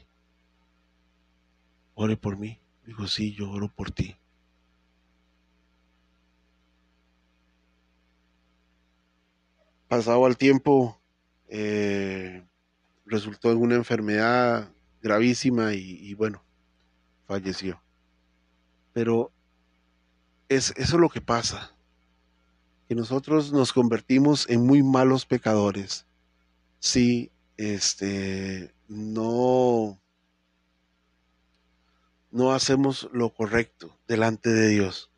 Ore 1.93 2.15
por 2.15 2.37
mí. 2.37 2.59
Le 2.83 2.93
digo, 2.93 3.05
sí, 3.05 3.33
yo 3.33 3.51
oro 3.51 3.67
por 3.67 3.91
ti. 3.91 4.15
Pasado 9.91 10.25
el 10.25 10.37
tiempo, 10.37 10.97
eh, 11.49 12.47
resultó 13.05 13.51
en 13.51 13.57
una 13.57 13.75
enfermedad 13.75 14.71
gravísima 15.01 15.73
y 15.73 16.13
bueno, 16.13 16.45
falleció. 17.27 17.83
Pero 18.93 19.33
es, 20.47 20.73
eso 20.77 20.95
es 20.95 21.01
lo 21.01 21.09
que 21.09 21.19
pasa, 21.19 21.75
que 22.87 22.95
nosotros 22.95 23.51
nos 23.51 23.73
convertimos 23.73 24.49
en 24.49 24.65
muy 24.65 24.81
malos 24.81 25.25
pecadores 25.25 26.05
si 26.79 27.29
este, 27.57 28.73
no, 28.87 29.99
no 32.31 32.53
hacemos 32.53 33.09
lo 33.11 33.29
correcto 33.33 33.93
delante 34.07 34.51
de 34.51 34.69
Dios. 34.69 35.11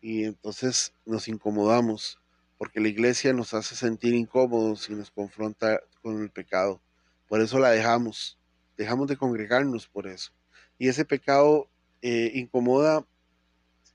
Y 0.00 0.24
entonces 0.24 0.92
nos 1.06 1.28
incomodamos 1.28 2.18
porque 2.58 2.80
la 2.80 2.88
iglesia 2.88 3.32
nos 3.32 3.54
hace 3.54 3.74
sentir 3.74 4.14
incómodos 4.14 4.88
y 4.88 4.94
nos 4.94 5.10
confronta 5.10 5.80
con 6.02 6.22
el 6.22 6.30
pecado. 6.30 6.80
Por 7.28 7.40
eso 7.40 7.58
la 7.58 7.70
dejamos, 7.70 8.38
dejamos 8.76 9.08
de 9.08 9.16
congregarnos 9.16 9.88
por 9.88 10.06
eso. 10.06 10.32
Y 10.78 10.88
ese 10.88 11.04
pecado 11.04 11.68
eh, 12.02 12.30
incomoda, 12.34 13.06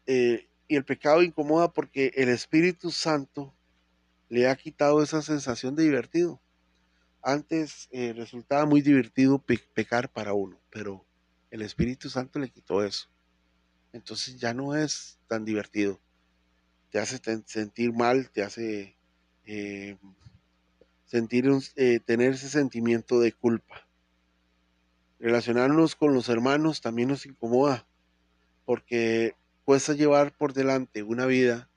eh, 0.05 0.49
y 0.67 0.75
el 0.75 0.85
pecado 0.85 1.23
incomoda 1.23 1.71
porque 1.71 2.11
el 2.15 2.29
Espíritu 2.29 2.91
Santo 2.91 3.55
le 4.29 4.47
ha 4.47 4.55
quitado 4.55 5.01
esa 5.01 5.21
sensación 5.21 5.75
de 5.75 5.83
divertido. 5.83 6.41
Antes 7.21 7.89
eh, 7.91 8.13
resultaba 8.13 8.65
muy 8.65 8.81
divertido 8.81 9.43
pecar 9.73 10.11
para 10.11 10.33
uno, 10.33 10.61
pero 10.69 11.05
el 11.51 11.61
Espíritu 11.61 12.09
Santo 12.09 12.39
le 12.39 12.49
quitó 12.49 12.83
eso. 12.83 13.09
Entonces 13.91 14.37
ya 14.37 14.53
no 14.53 14.75
es 14.75 15.19
tan 15.27 15.43
divertido. 15.43 15.99
Te 16.91 16.99
hace 16.99 17.19
sentir 17.45 17.93
mal, 17.93 18.29
te 18.31 18.43
hace 18.43 18.97
eh, 19.45 19.97
sentir 21.05 21.49
eh, 21.75 21.99
tener 21.99 22.33
ese 22.33 22.49
sentimiento 22.49 23.19
de 23.19 23.31
culpa. 23.31 23.87
Relacionarnos 25.19 25.95
con 25.95 26.13
los 26.13 26.29
hermanos 26.29 26.81
también 26.81 27.09
nos 27.09 27.25
incomoda, 27.25 27.85
porque 28.65 29.35
cuesta 29.65 29.93
llevar 29.93 30.35
por 30.35 30.53
delante 30.53 31.03
una 31.03 31.25
vida 31.25 31.69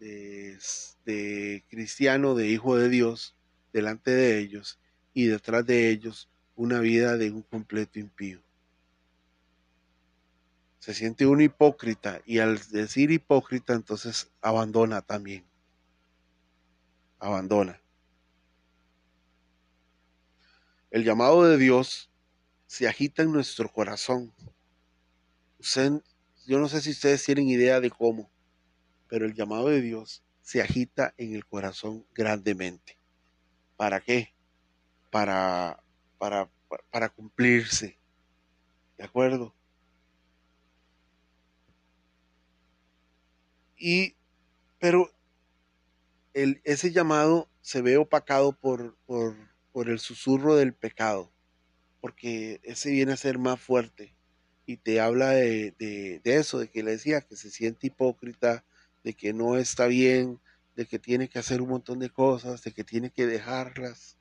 de 0.00 1.64
cristiano, 1.68 2.34
de 2.34 2.48
hijo 2.48 2.76
de 2.76 2.88
Dios, 2.88 3.36
delante 3.72 4.10
de 4.10 4.38
ellos 4.38 4.78
y 5.12 5.26
detrás 5.26 5.66
de 5.66 5.90
ellos 5.90 6.30
una 6.56 6.80
vida 6.80 7.16
de 7.16 7.30
un 7.30 7.42
completo 7.42 7.98
impío. 7.98 8.42
Se 10.84 10.92
siente 10.92 11.24
un 11.24 11.40
hipócrita 11.40 12.20
y 12.26 12.40
al 12.40 12.58
decir 12.68 13.10
hipócrita 13.10 13.72
entonces 13.72 14.30
abandona 14.42 15.00
también. 15.00 15.46
Abandona. 17.18 17.80
El 20.90 21.02
llamado 21.02 21.44
de 21.44 21.56
Dios 21.56 22.10
se 22.66 22.86
agita 22.86 23.22
en 23.22 23.32
nuestro 23.32 23.72
corazón. 23.72 24.34
yo 26.46 26.58
no 26.58 26.68
sé 26.68 26.82
si 26.82 26.90
ustedes 26.90 27.24
tienen 27.24 27.48
idea 27.48 27.80
de 27.80 27.88
cómo, 27.88 28.30
pero 29.08 29.24
el 29.24 29.32
llamado 29.32 29.70
de 29.70 29.80
Dios 29.80 30.22
se 30.42 30.60
agita 30.60 31.14
en 31.16 31.34
el 31.34 31.46
corazón 31.46 32.04
grandemente. 32.12 32.98
¿Para 33.78 34.02
qué? 34.02 34.34
Para, 35.10 35.82
para, 36.18 36.50
para 36.90 37.08
cumplirse. 37.08 37.98
¿De 38.98 39.04
acuerdo? 39.04 39.54
Y, 43.86 44.16
pero 44.78 45.10
el, 46.32 46.62
ese 46.64 46.90
llamado 46.90 47.50
se 47.60 47.82
ve 47.82 47.98
opacado 47.98 48.58
por, 48.58 48.96
por, 49.04 49.36
por 49.72 49.90
el 49.90 49.98
susurro 49.98 50.56
del 50.56 50.72
pecado, 50.72 51.30
porque 52.00 52.62
ese 52.62 52.92
viene 52.92 53.12
a 53.12 53.18
ser 53.18 53.36
más 53.36 53.60
fuerte 53.60 54.16
y 54.64 54.78
te 54.78 55.02
habla 55.02 55.32
de, 55.32 55.74
de, 55.78 56.20
eso, 56.24 56.60
de 56.60 56.70
que 56.70 56.82
le 56.82 56.92
decía 56.92 57.20
que 57.20 57.36
se 57.36 57.50
siente 57.50 57.88
hipócrita, 57.88 58.64
de 59.02 59.12
que 59.12 59.34
no 59.34 59.58
está 59.58 59.84
bien, 59.84 60.40
de 60.76 60.86
que 60.86 60.98
tiene 60.98 61.28
que 61.28 61.38
hacer 61.38 61.60
un 61.60 61.68
montón 61.68 61.98
de 61.98 62.08
cosas, 62.08 62.62
de 62.62 62.72
que 62.72 62.84
tiene 62.84 63.10
que 63.10 63.26
dejarlas 63.26 64.16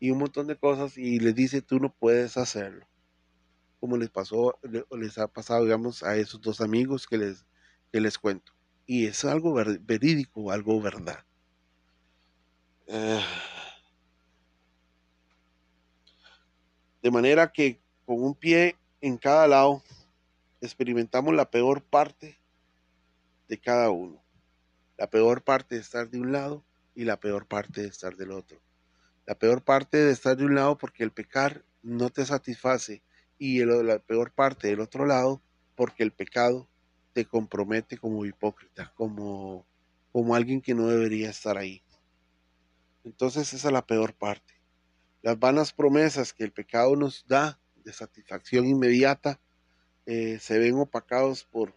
y 0.00 0.10
un 0.10 0.18
montón 0.18 0.48
de 0.48 0.58
cosas 0.58 0.98
y 0.98 1.20
les 1.20 1.36
dice 1.36 1.62
tú 1.62 1.78
no 1.78 1.94
puedes 1.94 2.36
hacerlo. 2.36 2.88
Como 3.78 3.98
les 3.98 4.10
pasó, 4.10 4.58
les 4.98 5.16
ha 5.18 5.28
pasado, 5.28 5.62
digamos, 5.62 6.02
a 6.02 6.16
esos 6.16 6.40
dos 6.40 6.60
amigos 6.60 7.06
que 7.06 7.18
les, 7.18 7.46
que 7.92 8.00
les 8.00 8.18
cuento. 8.18 8.55
Y 8.86 9.06
es 9.06 9.24
algo 9.24 9.54
verídico, 9.54 10.50
algo 10.50 10.80
verdad. 10.80 11.24
Eh, 12.86 13.20
de 17.02 17.10
manera 17.10 17.50
que 17.50 17.80
con 18.04 18.22
un 18.22 18.34
pie 18.34 18.76
en 19.00 19.18
cada 19.18 19.48
lado 19.48 19.82
experimentamos 20.60 21.34
la 21.34 21.50
peor 21.50 21.82
parte 21.82 22.38
de 23.48 23.58
cada 23.58 23.90
uno 23.90 24.26
la 24.96 25.10
peor 25.10 25.42
parte 25.42 25.74
de 25.74 25.80
estar 25.80 26.08
de 26.08 26.18
un 26.18 26.32
lado 26.32 26.64
y 26.94 27.04
la 27.04 27.20
peor 27.20 27.46
parte 27.46 27.82
de 27.82 27.88
estar 27.88 28.16
del 28.16 28.32
otro. 28.32 28.60
La 29.26 29.34
peor 29.34 29.62
parte 29.62 29.98
de 29.98 30.12
estar 30.12 30.36
de 30.36 30.44
un 30.44 30.54
lado 30.54 30.78
porque 30.78 31.02
el 31.02 31.10
pecar 31.10 31.64
no 31.82 32.10
te 32.10 32.24
satisface 32.24 33.02
y 33.38 33.64
la 33.64 33.98
peor 33.98 34.32
parte 34.32 34.68
del 34.68 34.80
otro 34.80 35.04
lado 35.04 35.42
porque 35.74 36.02
el 36.02 36.12
pecado 36.12 36.68
te 37.16 37.24
compromete 37.24 37.96
como 37.96 38.26
hipócrita, 38.26 38.92
como, 38.94 39.66
como 40.12 40.34
alguien 40.34 40.60
que 40.60 40.74
no 40.74 40.86
debería 40.86 41.30
estar 41.30 41.56
ahí. 41.56 41.82
Entonces 43.04 43.52
esa 43.54 43.68
es 43.68 43.72
la 43.72 43.86
peor 43.86 44.14
parte. 44.14 44.54
Las 45.22 45.38
vanas 45.38 45.72
promesas 45.72 46.32
que 46.32 46.44
el 46.44 46.52
pecado 46.52 46.94
nos 46.94 47.26
da 47.26 47.58
de 47.76 47.92
satisfacción 47.92 48.66
inmediata 48.66 49.40
eh, 50.04 50.38
se 50.40 50.58
ven 50.58 50.74
opacados 50.74 51.44
por 51.44 51.74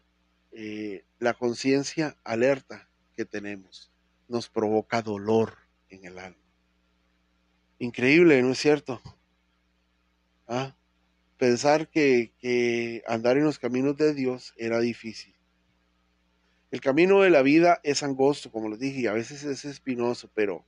eh, 0.52 1.06
la 1.20 1.34
conciencia 1.34 2.18
alerta 2.24 2.90
tenemos 3.26 3.92
nos 4.28 4.50
provoca 4.50 5.02
dolor 5.02 5.58
en 5.90 6.06
el 6.06 6.20
alma. 6.20 6.38
Increíble, 7.80 8.42
¿no 8.42 8.52
es 8.52 8.60
cierto? 8.60 9.02
¿Ah? 10.48 10.76
Pensar 11.40 11.88
que, 11.88 13.02
andar 13.08 13.38
en 13.38 13.46
los 13.46 13.60
caminos 13.60 13.96
de 13.96 14.14
Dios 14.14 14.54
era 14.58 14.82
difícil. 14.82 15.34
El 16.70 16.82
camino 16.82 17.22
de 17.22 17.30
la 17.30 17.42
vida 17.44 17.80
es 17.82 18.04
angosto, 18.04 18.52
como 18.52 18.68
les 18.68 18.80
dije, 18.80 19.00
y 19.00 19.08
a 19.08 19.14
veces 19.14 19.46
es 19.46 19.64
espinoso, 19.64 20.30
pero 20.36 20.66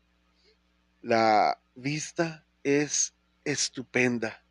la 1.02 1.62
vista 1.76 2.48
es 2.64 3.14
estupenda. 3.44 4.46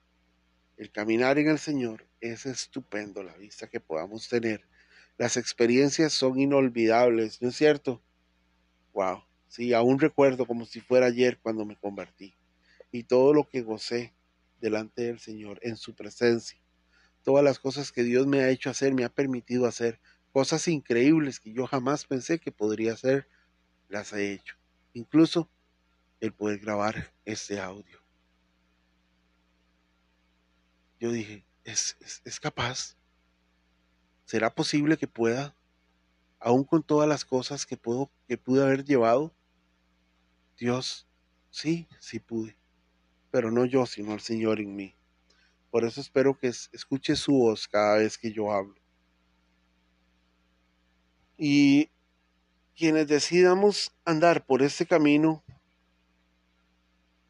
El 0.77 0.93
caminar 0.93 1.39
en 1.39 1.49
el 1.49 1.59
Señor 1.59 2.07
es 2.21 2.45
estupendo, 2.45 3.23
la 3.23 3.35
vista 3.39 3.69
que 3.69 3.81
podamos 3.81 4.29
tener 4.29 4.69
las 5.17 5.39
experiencias 5.39 6.13
son 6.13 6.39
inolvidables, 6.39 7.41
¿no 7.41 7.49
es 7.49 7.57
cierto? 7.57 8.03
Wow, 8.93 9.25
sí, 9.49 9.73
aún 9.73 9.99
recuerdo 9.99 10.47
como 10.47 10.67
si 10.67 10.83
fuera 10.83 11.07
ayer 11.07 11.39
cuando 11.39 11.65
me 11.65 11.77
convertí 11.77 12.35
y 12.93 13.05
todo 13.05 13.33
lo 13.33 13.49
que 13.49 13.63
gocé 13.63 14.13
delante 14.61 15.03
del 15.03 15.19
Señor 15.19 15.59
en 15.63 15.77
su 15.77 15.95
presencia. 15.95 16.61
Todas 17.23 17.45
las 17.45 17.59
cosas 17.59 17.93
que 17.93 18.03
Dios 18.03 18.27
me 18.27 18.41
ha 18.41 18.51
hecho 18.51 18.71
hacer, 18.71 18.95
me 18.95 19.05
ha 19.05 19.09
permitido 19.09 19.67
hacer, 19.67 20.01
cosas 20.33 20.69
increíbles 20.69 21.41
que 21.41 21.53
yo 21.53 21.67
jamás 21.67 22.07
pensé 22.07 22.39
que 22.39 22.53
podría 22.53 22.93
hacer, 22.93 23.29
las 23.89 24.13
he 24.13 24.33
hecho. 24.33 24.57
Incluso 24.93 25.51
el 26.21 26.33
poder 26.33 26.61
grabar 26.61 27.13
este 27.25 27.61
audio. 27.61 27.99
Yo 30.99 31.11
dije, 31.11 31.47
es, 31.65 31.97
es, 32.25 32.39
capaz. 32.39 32.97
¿Será 34.25 34.55
posible 34.55 34.97
que 34.97 35.09
pueda, 35.09 35.57
aún 36.39 36.65
con 36.65 36.83
todas 36.83 37.09
las 37.09 37.25
cosas 37.25 37.65
que, 37.67 37.77
puedo, 37.77 38.11
que 38.29 38.37
pude 38.37 38.63
haber 38.63 38.85
llevado? 38.85 39.35
Dios, 40.59 41.09
sí, 41.49 41.89
sí 41.99 42.21
pude, 42.21 42.57
pero 43.31 43.51
no 43.51 43.65
yo, 43.65 43.87
sino 43.87 44.15
el 44.15 44.21
Señor 44.21 44.61
en 44.61 44.75
mí. 44.75 44.95
Por 45.71 45.85
eso 45.85 46.01
espero 46.01 46.37
que 46.37 46.49
escuche 46.49 47.15
su 47.17 47.33
voz 47.33 47.69
cada 47.69 47.99
vez 47.99 48.19
que 48.19 48.33
yo 48.33 48.53
hablo. 48.53 48.75
Y 51.39 51.91
quienes 52.77 53.07
decidamos 53.07 53.95
andar 54.05 54.45
por 54.45 54.63
este 54.63 54.85
camino, 54.85 55.45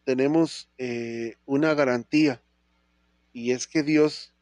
tenemos 0.04 0.68
eh, 0.78 1.36
una 1.44 1.74
garantía, 1.74 2.42
y 3.32 3.52
es 3.52 3.66
que 3.66 3.82
Dios 3.82 4.34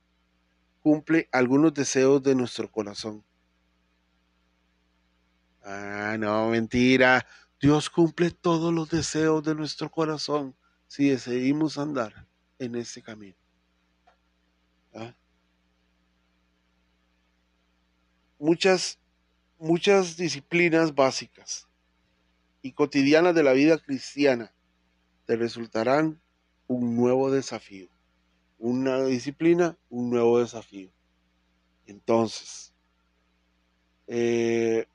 cumple 0.82 1.28
algunos 1.32 1.74
deseos 1.74 2.22
de 2.22 2.34
nuestro 2.34 2.70
corazón. 2.70 3.24
Ah, 5.62 6.16
no, 6.18 6.48
mentira. 6.48 7.26
Dios 7.60 7.90
cumple 7.90 8.30
todos 8.30 8.72
los 8.72 8.88
deseos 8.88 9.42
de 9.42 9.54
nuestro 9.54 9.90
corazón 9.90 10.54
si 10.88 11.10
decidimos 11.10 11.78
andar 11.78 12.26
en 12.58 12.74
ese 12.74 13.00
camino. 13.00 13.36
¿Ah? 14.92 15.14
Muchas, 18.40 18.98
muchas 19.60 20.16
disciplinas 20.16 20.92
básicas 20.92 21.68
y 22.62 22.72
cotidianas 22.72 23.36
de 23.36 23.44
la 23.44 23.52
vida 23.52 23.78
cristiana 23.78 24.52
te 25.26 25.36
resultarán 25.36 26.20
un 26.66 26.96
nuevo 26.96 27.30
desafío 27.30 27.88
una 28.58 29.04
disciplina, 29.04 29.78
un 29.88 30.10
nuevo 30.10 30.40
desafío. 30.40 30.90
Entonces, 31.86 32.74
eh, 34.08 34.86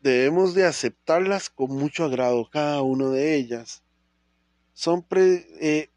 debemos 0.00 0.54
de 0.54 0.64
aceptarlas 0.64 1.50
con 1.50 1.70
mucho 1.70 2.04
agrado, 2.04 2.48
cada 2.50 2.82
una 2.82 3.08
de 3.08 3.34
ellas, 3.36 3.82
son 4.86 5.04
eh, 5.10 5.90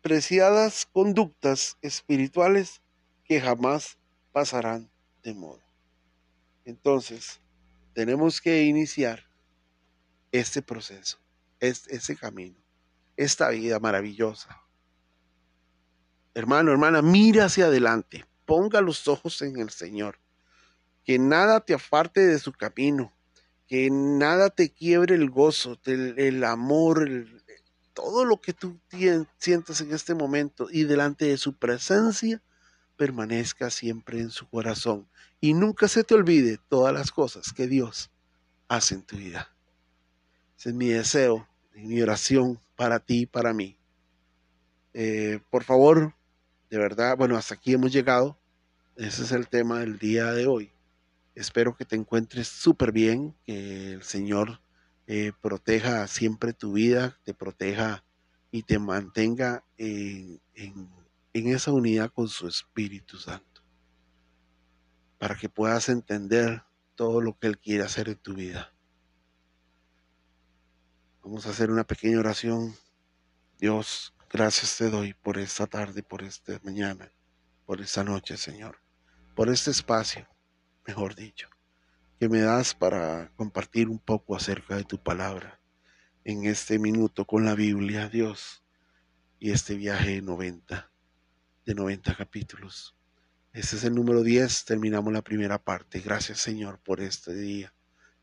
preciadas 0.00 0.86
conductas 0.90 1.76
espirituales 1.82 2.80
que 3.22 3.38
jamás 3.38 3.98
pasarán 4.32 4.90
de 5.22 5.34
moda. 5.34 5.62
Entonces, 6.64 7.42
tenemos 7.92 8.40
que 8.40 8.62
iniciar 8.62 9.24
este 10.32 10.62
proceso, 10.62 11.18
este, 11.60 12.16
camino, 12.16 12.56
esta 13.14 13.50
vida 13.50 13.78
maravillosa. 13.78 14.62
Hermano, 16.32 16.72
hermana, 16.72 17.02
mira 17.02 17.44
hacia 17.44 17.66
adelante, 17.66 18.24
ponga 18.46 18.80
los 18.80 19.06
ojos 19.06 19.42
en 19.42 19.58
el 19.58 19.68
Señor, 19.68 20.18
que 21.04 21.18
nada 21.18 21.60
te 21.60 21.74
aparte 21.74 22.26
de 22.26 22.38
su 22.38 22.52
camino, 22.52 23.12
que 23.66 23.88
nada 23.90 24.50
te 24.50 24.70
quiebre 24.70 25.14
el 25.14 25.30
gozo, 25.30 25.78
el, 25.86 26.44
amor, 26.44 27.08
todo 27.94 28.24
lo 28.24 28.40
que 28.40 28.52
tú 28.52 28.78
sientas 29.38 29.80
en 29.80 29.92
este 29.92 30.14
momento 30.14 30.68
y 30.70 30.84
delante 30.84 31.26
de 31.26 31.38
su 31.38 31.54
presencia 31.54 32.42
permanezca 32.96 33.70
siempre 33.70 34.20
en 34.20 34.30
su 34.30 34.48
corazón 34.48 35.08
y 35.40 35.54
nunca 35.54 35.88
se 35.88 36.04
te 36.04 36.14
olvide 36.14 36.58
todas 36.68 36.92
las 36.94 37.10
cosas 37.10 37.52
que 37.52 37.66
Dios 37.66 38.10
hace 38.68 38.94
en 38.94 39.02
tu 39.02 39.16
vida. 39.16 39.54
Ese 40.58 40.70
es 40.70 40.74
mi 40.74 40.88
deseo 40.88 41.48
y 41.74 41.82
mi 41.82 42.00
oración 42.02 42.58
para 42.76 43.00
ti 43.00 43.22
y 43.22 43.26
para 43.26 43.52
mí. 43.52 43.76
Eh, 44.92 45.40
por 45.50 45.64
favor, 45.64 46.14
de 46.70 46.78
verdad, 46.78 47.16
bueno, 47.16 47.36
hasta 47.36 47.54
aquí 47.54 47.72
hemos 47.72 47.92
llegado. 47.92 48.38
Ese 48.96 49.24
es 49.24 49.32
el 49.32 49.48
tema 49.48 49.80
del 49.80 49.98
día 49.98 50.32
de 50.32 50.46
hoy. 50.46 50.73
Espero 51.34 51.76
que 51.76 51.84
te 51.84 51.96
encuentres 51.96 52.46
súper 52.46 52.92
bien, 52.92 53.34
que 53.44 53.94
el 53.94 54.02
Señor 54.04 54.60
eh, 55.08 55.32
proteja 55.40 56.06
siempre 56.06 56.52
tu 56.52 56.74
vida, 56.74 57.18
te 57.24 57.34
proteja 57.34 58.04
y 58.52 58.62
te 58.62 58.78
mantenga 58.78 59.64
en, 59.76 60.40
en 60.54 61.48
esa 61.48 61.72
unidad 61.72 62.12
con 62.12 62.28
su 62.28 62.46
Espíritu 62.46 63.18
Santo, 63.18 63.62
para 65.18 65.34
que 65.34 65.48
puedas 65.48 65.88
entender 65.88 66.62
todo 66.94 67.20
lo 67.20 67.36
que 67.36 67.48
Él 67.48 67.58
quiere 67.58 67.82
hacer 67.82 68.08
en 68.08 68.18
tu 68.18 68.34
vida. 68.34 68.72
Vamos 71.24 71.46
a 71.46 71.50
hacer 71.50 71.70
una 71.70 71.84
pequeña 71.84 72.20
oración. 72.20 72.76
Dios, 73.58 74.14
gracias 74.30 74.76
te 74.76 74.88
doy 74.88 75.14
por 75.14 75.38
esta 75.38 75.66
tarde, 75.66 76.04
por 76.04 76.22
esta 76.22 76.60
mañana, 76.62 77.10
por 77.66 77.80
esta 77.80 78.04
noche, 78.04 78.36
Señor, 78.36 78.78
por 79.34 79.48
este 79.48 79.72
espacio 79.72 80.28
mejor 80.86 81.14
dicho, 81.14 81.48
que 82.18 82.28
me 82.28 82.40
das 82.40 82.74
para 82.74 83.30
compartir 83.36 83.88
un 83.88 83.98
poco 83.98 84.36
acerca 84.36 84.76
de 84.76 84.84
tu 84.84 85.02
palabra 85.02 85.60
en 86.24 86.44
este 86.44 86.78
minuto 86.78 87.26
con 87.26 87.44
la 87.44 87.54
Biblia, 87.54 88.08
Dios, 88.08 88.62
y 89.38 89.50
este 89.50 89.74
viaje 89.74 90.12
de 90.12 90.22
90, 90.22 90.90
de 91.66 91.74
90 91.74 92.14
capítulos. 92.14 92.96
Este 93.52 93.76
es 93.76 93.84
el 93.84 93.94
número 93.94 94.22
10, 94.22 94.64
terminamos 94.64 95.12
la 95.12 95.22
primera 95.22 95.58
parte. 95.58 96.00
Gracias 96.00 96.40
Señor 96.40 96.78
por 96.78 97.00
este 97.00 97.34
día, 97.34 97.72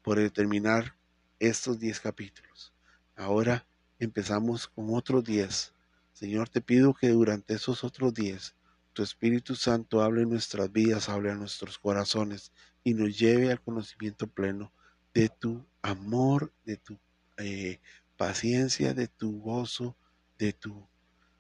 por 0.02 0.18
terminar 0.32 0.96
estos 1.40 1.80
10 1.80 2.00
capítulos. 2.00 2.74
Ahora 3.16 3.66
empezamos 4.00 4.68
con 4.68 4.88
otros 4.96 5.24
10. 5.24 5.74
Señor, 6.14 6.50
te 6.50 6.62
pido 6.62 6.94
que 6.94 7.10
durante 7.10 7.54
esos 7.54 7.84
otros 7.84 8.14
10 8.14 8.56
tu 8.94 9.04
Espíritu 9.04 9.56
Santo 9.56 10.02
hable 10.02 10.24
en 10.24 10.30
nuestras 10.30 10.72
vidas, 10.72 11.10
hable 11.10 11.32
a 11.32 11.36
nuestros 11.36 11.80
corazones 11.80 12.52
y 12.84 12.94
nos 12.94 13.18
lleve 13.18 13.52
al 13.52 13.62
conocimiento 13.62 14.28
pleno 14.28 14.74
de 15.14 15.30
tu 15.30 15.66
amor, 15.82 16.54
de 16.66 16.78
tu 16.78 17.00
eh, 17.38 17.80
paciencia, 18.18 18.94
de 18.94 19.08
tu 19.08 19.40
gozo, 19.42 19.98
de 20.38 20.54
tu 20.54 20.88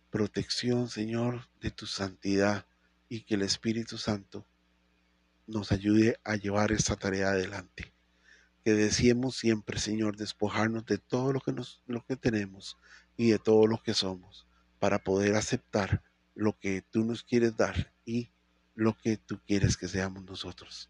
protección, 0.09 0.89
Señor, 0.89 1.49
de 1.59 1.71
tu 1.71 1.85
santidad 1.85 2.65
y 3.09 3.21
que 3.21 3.35
el 3.35 3.41
Espíritu 3.41 3.97
Santo 3.97 4.45
nos 5.47 5.71
ayude 5.71 6.19
a 6.23 6.35
llevar 6.35 6.71
esta 6.71 6.95
tarea 6.95 7.29
adelante. 7.29 7.93
Que 8.63 8.73
deseemos 8.73 9.35
siempre, 9.35 9.79
Señor, 9.79 10.15
despojarnos 10.15 10.85
de 10.85 10.97
todo 10.97 11.33
lo 11.33 11.41
que, 11.41 11.51
nos, 11.51 11.81
lo 11.87 12.05
que 12.05 12.15
tenemos 12.15 12.77
y 13.17 13.31
de 13.31 13.39
todo 13.39 13.67
lo 13.67 13.81
que 13.81 13.93
somos 13.93 14.47
para 14.79 14.99
poder 14.99 15.35
aceptar 15.35 16.03
lo 16.35 16.57
que 16.57 16.81
tú 16.81 17.03
nos 17.03 17.23
quieres 17.23 17.55
dar 17.57 17.93
y 18.05 18.31
lo 18.75 18.97
que 18.97 19.17
tú 19.17 19.39
quieres 19.45 19.77
que 19.77 19.87
seamos 19.87 20.23
nosotros. 20.23 20.89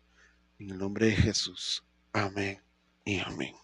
En 0.59 0.71
el 0.71 0.77
nombre 0.77 1.07
de 1.07 1.15
Jesús. 1.15 1.83
Amén 2.13 2.61
y 3.05 3.19
amén. 3.19 3.55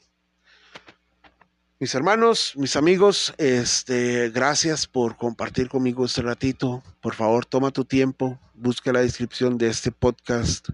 Mis 1.79 1.93
hermanos, 1.93 2.53
mis 2.55 2.75
amigos, 2.75 3.35
este, 3.37 4.31
gracias 4.31 4.87
por 4.87 5.15
compartir 5.15 5.69
conmigo 5.69 6.05
este 6.05 6.23
ratito. 6.23 6.81
Por 7.01 7.13
favor, 7.13 7.45
toma 7.45 7.69
tu 7.69 7.85
tiempo, 7.85 8.39
busca 8.55 8.91
la 8.91 9.01
descripción 9.01 9.59
de 9.59 9.67
este 9.67 9.91
podcast 9.91 10.69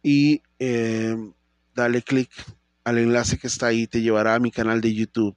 y 0.00 0.42
em, 0.60 1.32
dale 1.74 2.02
clic 2.02 2.30
al 2.84 2.98
enlace 2.98 3.36
que 3.36 3.48
está 3.48 3.66
ahí, 3.66 3.88
te 3.88 4.00
llevará 4.00 4.36
a 4.36 4.38
mi 4.38 4.52
canal 4.52 4.80
de 4.80 4.94
YouTube. 4.94 5.36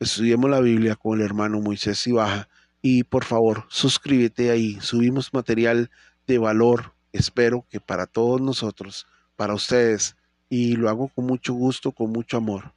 Estudiemos 0.00 0.48
la 0.48 0.60
Biblia 0.60 0.96
con 0.96 1.18
el 1.18 1.26
hermano 1.26 1.60
Moisés 1.60 2.06
Ibaja 2.06 2.48
y 2.82 3.04
por 3.04 3.24
favor 3.24 3.64
suscríbete 3.68 4.50
ahí. 4.50 4.78
Subimos 4.80 5.32
material 5.32 5.90
de 6.26 6.38
valor, 6.38 6.94
espero 7.12 7.66
que 7.70 7.80
para 7.80 8.06
todos 8.06 8.40
nosotros, 8.40 9.06
para 9.36 9.54
ustedes, 9.54 10.16
y 10.48 10.76
lo 10.76 10.88
hago 10.88 11.08
con 11.08 11.26
mucho 11.26 11.54
gusto, 11.54 11.92
con 11.92 12.10
mucho 12.10 12.36
amor. 12.36 12.72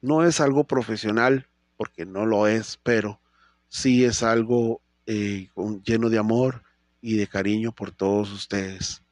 No 0.00 0.24
es 0.24 0.40
algo 0.40 0.64
profesional, 0.64 1.46
porque 1.76 2.06
no 2.06 2.26
lo 2.26 2.46
es, 2.46 2.78
pero 2.82 3.20
sí 3.68 4.04
es 4.04 4.22
algo 4.22 4.80
eh, 5.06 5.48
lleno 5.84 6.08
de 6.08 6.18
amor 6.18 6.62
y 7.00 7.16
de 7.16 7.26
cariño 7.26 7.72
por 7.72 7.90
todos 7.90 8.32
ustedes. 8.32 9.02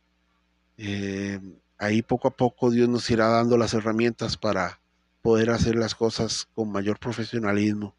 Eh, 0.77 1.41
ahí 1.79 2.03
poco 2.03 2.29
a 2.29 2.37
poco 2.37 2.71
Dios 2.71 2.89
nos 2.89 3.11
irá 3.11 3.29
dando 3.29 3.57
las 3.57 3.75
herramientas 3.75 4.37
para 4.37 4.81
poder 5.21 5.51
hacer 5.51 5.77
las 5.77 5.95
cosas 5.95 6.49
con 6.55 6.71
mayor 6.73 6.99
profesionalismo, 6.99 7.95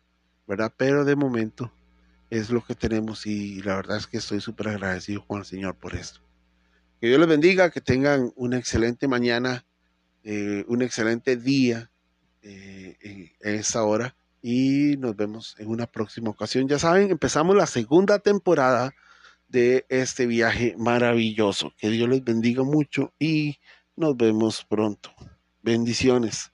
¿verdad? 0.47 0.73
Pero 0.75 1.05
de 1.05 1.15
momento 1.15 1.71
es 2.33 2.49
lo 2.49 2.63
que 2.63 2.73
tenemos 2.73 3.27
y 3.27 3.61
la 3.61 3.75
verdad 3.75 3.97
es 3.97 4.07
que 4.07 4.17
estoy 4.17 4.41
súper 4.41 4.69
agradecido 4.69 5.23
con 5.25 5.39
el 5.39 5.45
Señor 5.45 5.75
por 5.75 5.95
esto. 5.95 6.19
Que 6.99 7.07
Dios 7.07 7.19
les 7.19 7.29
bendiga, 7.29 7.69
que 7.69 7.79
tengan 7.79 8.31
una 8.35 8.57
excelente 8.57 9.07
mañana, 9.07 9.65
eh, 10.23 10.65
un 10.67 10.81
excelente 10.81 11.37
día 11.37 11.91
eh, 12.41 12.97
en 13.39 13.55
esta 13.55 13.83
hora 13.83 14.15
y 14.41 14.97
nos 14.97 15.15
vemos 15.15 15.55
en 15.59 15.67
una 15.67 15.85
próxima 15.85 16.31
ocasión. 16.31 16.67
Ya 16.67 16.79
saben, 16.79 17.11
empezamos 17.11 17.55
la 17.55 17.67
segunda 17.67 18.17
temporada 18.17 18.95
de 19.47 19.85
este 19.89 20.25
viaje 20.25 20.75
maravilloso. 20.77 21.71
Que 21.77 21.91
Dios 21.91 22.09
les 22.09 22.23
bendiga 22.23 22.63
mucho 22.63 23.13
y 23.19 23.59
nos 23.95 24.17
vemos 24.17 24.65
pronto. 24.67 25.11
Bendiciones. 25.61 26.52